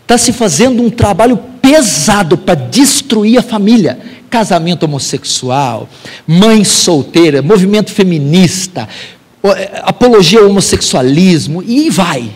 [0.01, 3.99] Está se fazendo um trabalho pesado para destruir a família.
[4.29, 5.89] Casamento homossexual,
[6.27, 8.89] mãe solteira, movimento feminista,
[9.45, 12.31] é, apologia ao homossexualismo, e vai.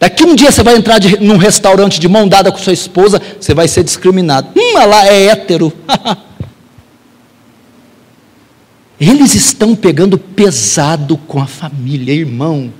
[0.00, 3.20] Daqui um dia você vai entrar de, num restaurante de mão dada com sua esposa,
[3.38, 4.48] você vai ser discriminado.
[4.56, 5.72] Hum, lá é hétero.
[8.98, 12.70] Eles estão pegando pesado com a família, irmão.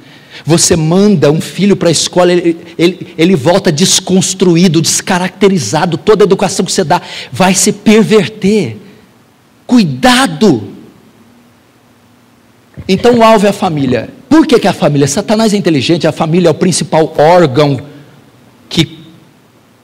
[0.45, 5.99] Você manda um filho para a escola, ele, ele, ele volta desconstruído, descaracterizado.
[5.99, 7.01] Toda a educação que você dá
[7.33, 8.76] vai se perverter.
[9.66, 10.70] Cuidado!
[12.89, 14.09] Então o alvo é a família.
[14.28, 15.07] Por que, que é a família?
[15.07, 17.81] Satanás é inteligente, a família é o principal órgão
[18.68, 18.99] que,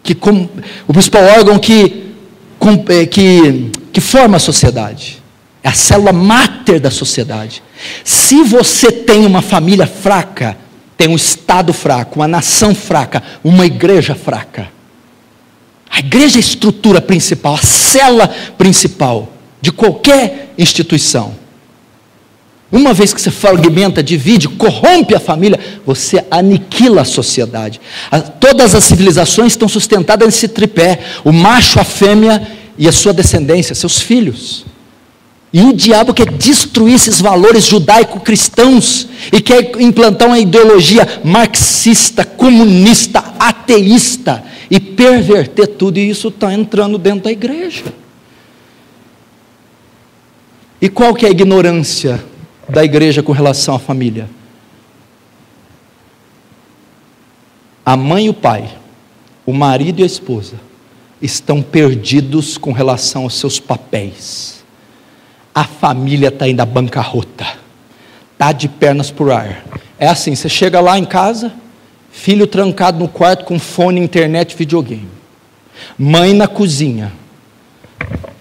[0.03, 0.49] que com,
[0.87, 2.15] o principal órgão que,
[2.59, 5.23] com, é, que, que forma a sociedade.
[5.67, 7.61] É a célula máter da sociedade.
[8.05, 10.57] Se você tem uma família fraca,
[10.97, 14.69] tem um Estado fraco, uma nação fraca, uma igreja fraca.
[15.91, 21.35] A igreja é a estrutura principal, a célula principal de qualquer instituição.
[22.71, 27.81] Uma vez que você fragmenta, divide, corrompe a família, você aniquila a sociedade.
[28.39, 32.47] Todas as civilizações estão sustentadas nesse tripé: o macho, a fêmea
[32.79, 34.65] e a sua descendência, seus filhos.
[35.57, 43.21] E o diabo quer destruir esses valores judaico-cristãos e quer implantar uma ideologia marxista, comunista,
[43.39, 47.85] ateísta e perverter tudo, e isso está entrando dentro da igreja.
[50.79, 52.23] E qual que é a ignorância
[52.69, 54.29] da igreja com relação à família?
[57.83, 58.77] A mãe e o pai,
[59.47, 60.61] o marido e a esposa,
[61.23, 64.56] estão perdidos com relação aos seus papéis.
[65.57, 67.47] A família está indo à bancarrota,
[68.35, 69.65] está de pernas por ar.
[69.99, 71.51] É assim: você chega lá em casa,
[72.11, 75.09] filho trancado no quarto com fone, internet, videogame,
[75.97, 77.11] mãe na cozinha,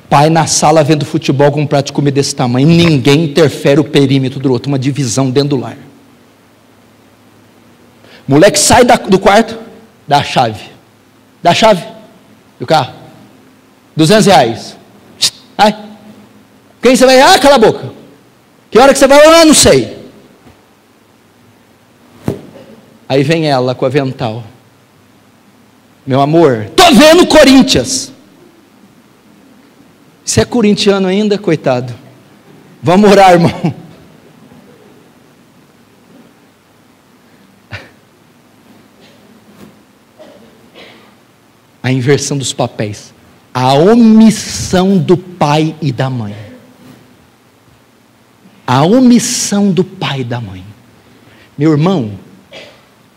[0.10, 3.86] pai na sala vendo futebol com um prato de comida desse tamanho, ninguém interfere o
[3.86, 5.78] perímetro do outro, uma divisão dentro do lar.
[8.28, 9.58] Moleque sai do quarto,
[10.06, 10.66] dá a chave,
[11.42, 11.82] dá a chave
[12.60, 12.94] do carro,
[13.96, 14.78] 200 reais,
[15.58, 15.85] ai,
[16.86, 17.92] quem você vai, ah, cala a boca,
[18.70, 19.98] que hora que você vai, ah, não sei,
[23.10, 24.44] aí vem ela com o avental,
[26.06, 28.14] meu amor, tô vendo Corinthians,
[30.24, 31.92] você é corintiano ainda, coitado?
[32.84, 33.74] Vamos orar, irmão.
[41.82, 43.12] A inversão dos papéis.
[43.52, 46.45] A omissão do pai e da mãe.
[48.66, 50.64] A omissão do pai e da mãe.
[51.58, 52.12] Meu irmão,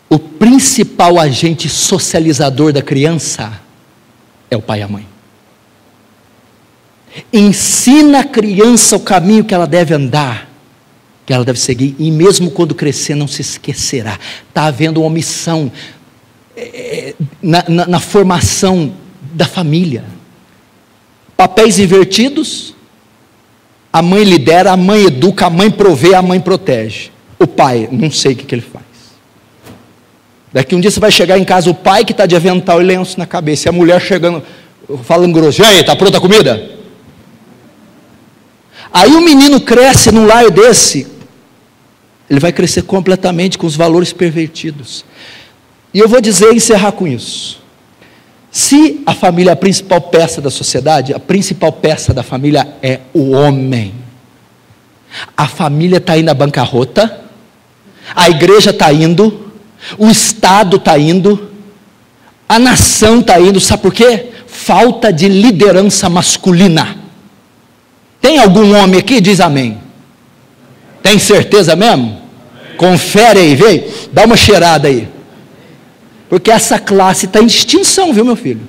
[0.09, 3.61] o principal agente socializador da criança
[4.51, 5.07] é o pai e a mãe.
[7.33, 10.49] Ensina a criança o caminho que ela deve andar,
[11.27, 14.19] que ela deve seguir, e mesmo quando crescer, não se esquecerá.
[14.49, 15.71] Está havendo uma omissão
[16.57, 18.95] é, na, na, na formação
[19.35, 20.05] da família.
[21.37, 22.75] Papéis invertidos,
[23.93, 27.11] a mãe lidera, a mãe educa, a mãe provê, a mãe protege.
[27.39, 28.85] O pai, não sei o que, que ele faz.
[30.53, 32.85] Daqui um dia você vai chegar em casa, o pai que está de avental e
[32.85, 34.43] lenço na cabeça, e a mulher chegando,
[35.05, 36.71] falando grosso, e aí, está pronta a comida?
[38.93, 41.07] Aí o menino cresce num lar desse,
[42.29, 45.05] ele vai crescer completamente com os valores pervertidos.
[45.93, 47.58] E eu vou dizer e encerrar com isso.
[48.51, 53.01] Se a família é a principal peça da sociedade, a principal peça da família é
[53.13, 53.95] o homem.
[55.37, 57.21] A família está indo à bancarrota,
[58.15, 59.53] a igreja está indo,
[59.97, 61.51] o Estado está indo,
[62.49, 64.31] a nação está indo, sabe por quê?
[64.47, 66.97] Falta de liderança masculina.
[68.21, 69.21] Tem algum homem aqui?
[69.21, 69.79] Diz amém.
[71.03, 72.21] Tem certeza mesmo?
[72.77, 73.85] Confere aí, vem.
[74.13, 75.09] Dá uma cheirada aí.
[76.29, 78.61] Porque essa classe está em extinção, viu, meu filho?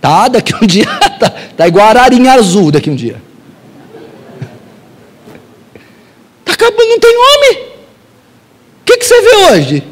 [0.00, 0.86] Tá, daqui um dia,
[1.18, 3.20] tá, tá igual a ararinha azul daqui um dia.
[6.44, 7.62] Tá acabando, não tem homem.
[8.80, 9.84] O que, que você vê hoje?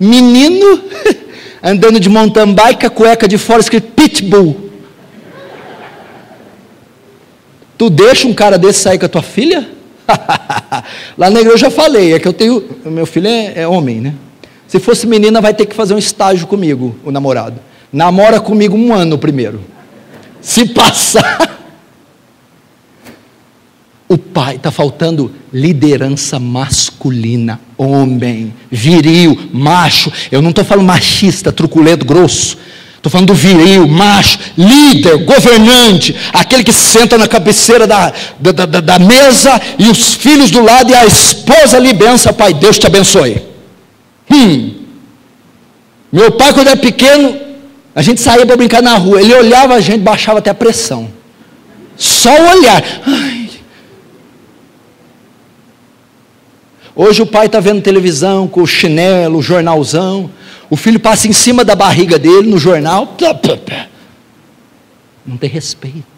[0.00, 0.82] Menino
[1.62, 4.66] andando de mountain bike, a cueca de fora escrito pitbull.
[7.76, 9.68] Tu deixa um cara desse sair com a tua filha?
[11.18, 12.64] Lá na igreja eu já falei, é que eu tenho.
[12.84, 14.14] Meu filho é, é, homem, né?
[14.66, 17.60] Se fosse menina, vai ter que fazer um estágio comigo, o namorado.
[17.92, 19.60] Namora comigo um ano primeiro.
[20.40, 21.54] Se passar.
[24.08, 30.12] O pai, está faltando liderança masculina, homem, viril, macho.
[30.30, 32.56] Eu não estou falando machista, truculento, grosso.
[32.94, 38.80] Estou falando do viril, macho, líder, governante, aquele que senta na cabeceira da, da, da,
[38.80, 42.86] da, mesa e os filhos do lado e a esposa lhe bença, pai, Deus te
[42.86, 43.55] abençoe.
[44.30, 44.74] Hum.
[46.12, 47.38] Meu pai, quando era pequeno,
[47.94, 51.10] a gente saía para brincar na rua, ele olhava a gente, baixava até a pressão.
[51.96, 52.82] Só o olhar.
[53.06, 53.50] Ai.
[56.94, 60.30] Hoje o pai está vendo televisão com o chinelo, o jornalzão.
[60.70, 63.14] O filho passa em cima da barriga dele no jornal.
[65.26, 66.15] Não tem respeito.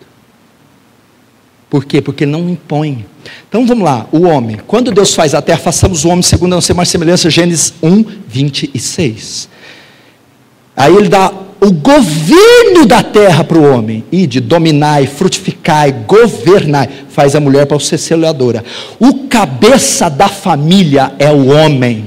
[1.70, 2.00] Por quê?
[2.00, 3.04] Porque não impõe.
[3.48, 4.58] Então vamos lá, o homem.
[4.66, 8.04] Quando Deus faz a terra, façamos o homem segundo a nossa mais semelhança, Gênesis 1,
[8.26, 9.48] 26.
[10.74, 14.04] Aí ele dá o governo da terra para o homem.
[14.10, 16.88] E de dominar, frutificar, governar.
[17.08, 18.64] Faz a mulher para ser seladora.
[18.98, 22.06] O cabeça da família é o homem.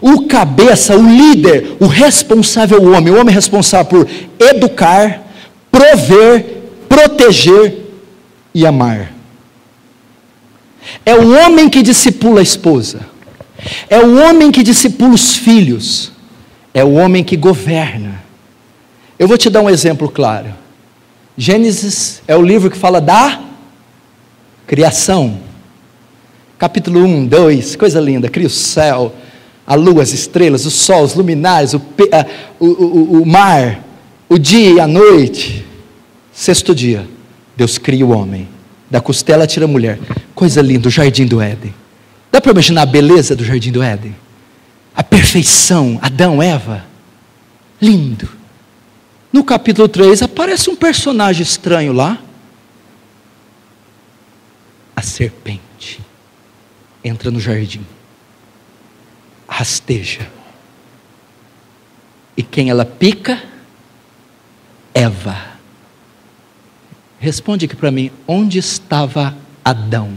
[0.00, 3.12] O cabeça, o líder, o responsável o homem.
[3.12, 5.22] O homem é responsável por educar,
[5.70, 6.44] prover,
[6.88, 7.87] proteger
[8.54, 9.12] e amar.
[11.04, 13.00] É o homem que discipula a esposa.
[13.88, 16.12] É o homem que discipula os filhos.
[16.72, 18.22] É o homem que governa.
[19.18, 20.54] Eu vou te dar um exemplo claro.
[21.36, 23.40] Gênesis é o livro que fala da
[24.66, 25.38] criação.
[26.58, 28.28] Capítulo 1, 2, coisa linda.
[28.28, 29.14] Cria o céu,
[29.66, 31.82] a lua, as estrelas, o sol, os luminares, o,
[32.58, 33.84] o, o, o mar,
[34.28, 35.64] o dia e a noite.
[36.32, 37.06] Sexto dia,
[37.58, 38.48] Deus cria o homem.
[38.88, 39.98] Da costela tira a mulher.
[40.32, 41.74] Coisa linda, o jardim do Éden.
[42.30, 44.14] Dá para imaginar a beleza do jardim do Éden?
[44.94, 46.86] A perfeição, Adão, Eva.
[47.82, 48.28] Lindo.
[49.32, 52.18] No capítulo 3 aparece um personagem estranho lá.
[54.94, 56.00] A serpente
[57.02, 57.84] entra no jardim,
[59.48, 60.30] rasteja.
[62.36, 63.42] E quem ela pica?
[64.94, 65.57] Eva.
[67.18, 70.12] Responde aqui para mim: onde estava Adão?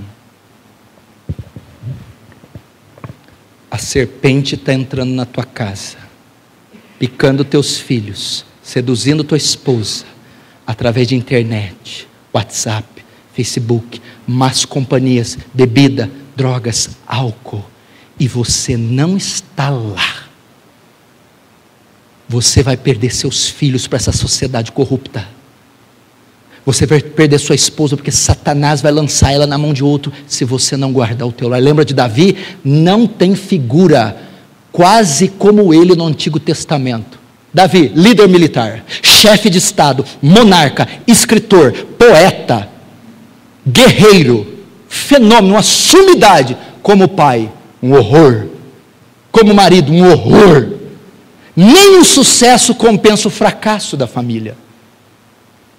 [3.69, 5.97] A serpente está entrando na tua casa,
[6.99, 10.05] picando teus filhos, seduzindo tua esposa,
[10.67, 17.65] através de internet, WhatsApp, Facebook, más companhias, bebida, drogas, álcool,
[18.19, 20.25] e você não está lá.
[22.27, 25.27] Você vai perder seus filhos para essa sociedade corrupta.
[26.65, 30.45] Você vai perder sua esposa porque Satanás vai lançar ela na mão de outro se
[30.45, 31.61] você não guardar o teu lar.
[31.61, 32.37] Lembra de Davi?
[32.63, 34.15] Não tem figura
[34.71, 37.19] quase como ele no Antigo Testamento.
[37.53, 42.69] Davi, líder militar, chefe de estado, monarca, escritor, poeta,
[43.67, 44.47] guerreiro,
[44.87, 47.51] fenômeno, uma sumidade, como pai,
[47.83, 48.47] um horror.
[49.31, 50.73] Como marido, um horror.
[51.55, 54.55] Nem o sucesso compensa o fracasso da família.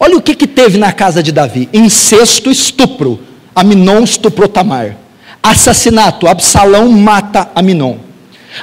[0.04, 3.20] Olha o que, que teve na casa de Davi: incesto, estupro.
[3.54, 4.96] Aminon estuprou Tamar.
[5.40, 7.98] Assassinato: Absalão mata Aminon.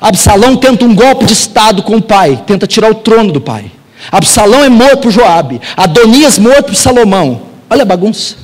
[0.02, 3.72] Absalão tenta um golpe de estado com o pai, tenta tirar o trono do pai.
[4.12, 5.62] Absalão é morto por Joabe.
[5.78, 7.44] Adonias morto por Salomão.
[7.70, 8.36] Olha a bagunça.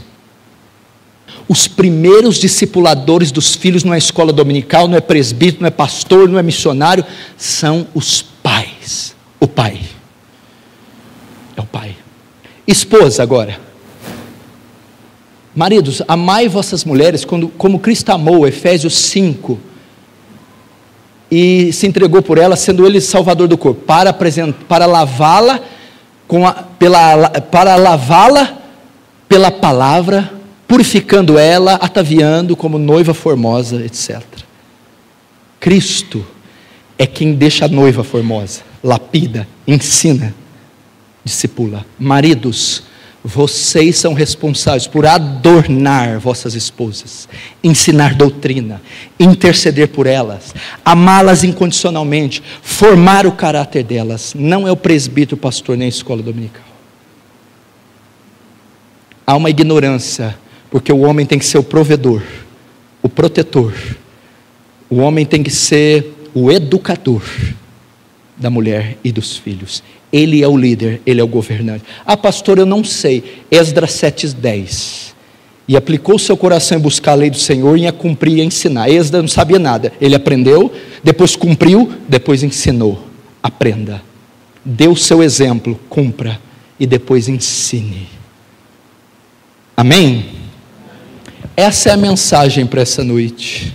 [1.50, 6.30] Os primeiros discipuladores dos filhos não é escola dominical, não é presbítero, não é pastor,
[6.30, 9.14] não é missionário, são os pais.
[9.38, 9.82] O pai.
[11.58, 12.05] É o pai.
[12.68, 13.60] Esposa agora.
[15.56, 19.58] Maridos, amai vossas mulheres quando, como Cristo amou, Efésios 5,
[21.32, 24.12] e se entregou por ela, sendo ele salvador do corpo, para,
[24.68, 25.60] para lavá-la
[26.80, 28.58] pela, para lavá-la
[29.30, 30.32] pela palavra,
[30.68, 34.22] purificando ela, ataviando como noiva formosa, etc.
[35.60, 36.26] Cristo
[36.98, 40.34] é quem deixa a noiva formosa, lapida, ensina
[41.26, 41.86] discipula.
[42.00, 42.84] Maridos,
[43.28, 47.28] vocês são responsáveis por adornar vossas esposas,
[47.64, 48.80] ensinar doutrina,
[49.20, 50.54] interceder por elas,
[50.86, 54.36] amá-las incondicionalmente, formar o caráter delas.
[54.38, 56.62] Não é o presbítero, o pastor, nem a escola dominical.
[59.26, 60.38] Há uma ignorância,
[60.70, 62.22] porque o homem tem que ser o provedor,
[63.02, 63.74] o protetor,
[64.88, 67.24] o homem tem que ser o educador
[68.38, 69.82] da mulher e dos filhos.
[70.16, 71.84] Ele é o líder, ele é o governante.
[72.06, 73.44] Ah, pastor, eu não sei.
[73.52, 75.14] Esdras 7,10.
[75.68, 78.46] E aplicou seu coração em buscar a lei do Senhor e a cumprir e a
[78.46, 78.90] ensinar.
[78.90, 79.92] Esdras não sabia nada.
[80.00, 80.72] Ele aprendeu,
[81.04, 83.06] depois cumpriu, depois ensinou.
[83.44, 84.02] Aprenda.
[84.64, 86.40] Dê o seu exemplo, cumpra
[86.80, 88.08] e depois ensine.
[89.76, 90.28] Amém?
[91.58, 93.74] Essa é a mensagem para essa noite.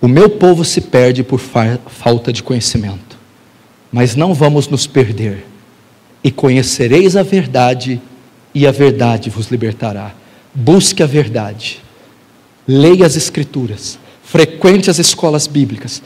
[0.00, 3.05] O meu povo se perde por falta de conhecimento
[3.96, 5.46] mas não vamos nos perder.
[6.22, 7.98] E conhecereis a verdade,
[8.54, 10.14] e a verdade vos libertará.
[10.54, 11.82] Busque a verdade,
[12.68, 16.02] leia as Escrituras, frequente as escolas bíblicas,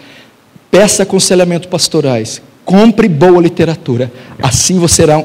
[0.70, 4.12] peça aconselhamento pastorais, compre boa literatura.
[4.40, 5.24] Assim você será,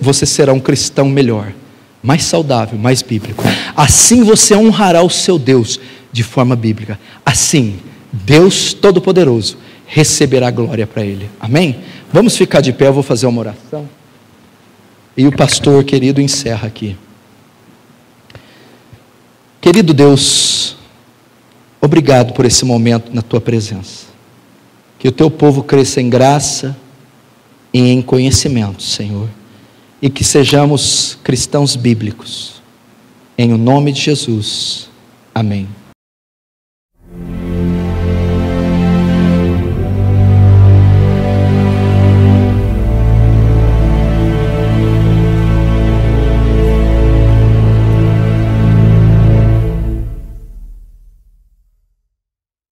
[0.00, 1.52] você será um cristão melhor,
[2.00, 3.42] mais saudável, mais bíblico.
[3.74, 5.80] Assim você honrará o seu Deus,
[6.12, 6.96] de forma bíblica.
[7.26, 7.80] Assim,
[8.12, 11.28] Deus Todo-Poderoso receberá glória para Ele.
[11.40, 11.76] Amém?
[12.14, 13.88] Vamos ficar de pé, eu vou fazer uma oração.
[15.16, 16.96] E o pastor querido encerra aqui.
[19.60, 20.76] Querido Deus,
[21.80, 24.06] obrigado por esse momento na tua presença.
[24.96, 26.76] Que o teu povo cresça em graça
[27.72, 29.28] e em conhecimento, Senhor.
[30.00, 32.62] E que sejamos cristãos bíblicos.
[33.36, 34.88] Em o nome de Jesus.
[35.34, 35.66] Amém.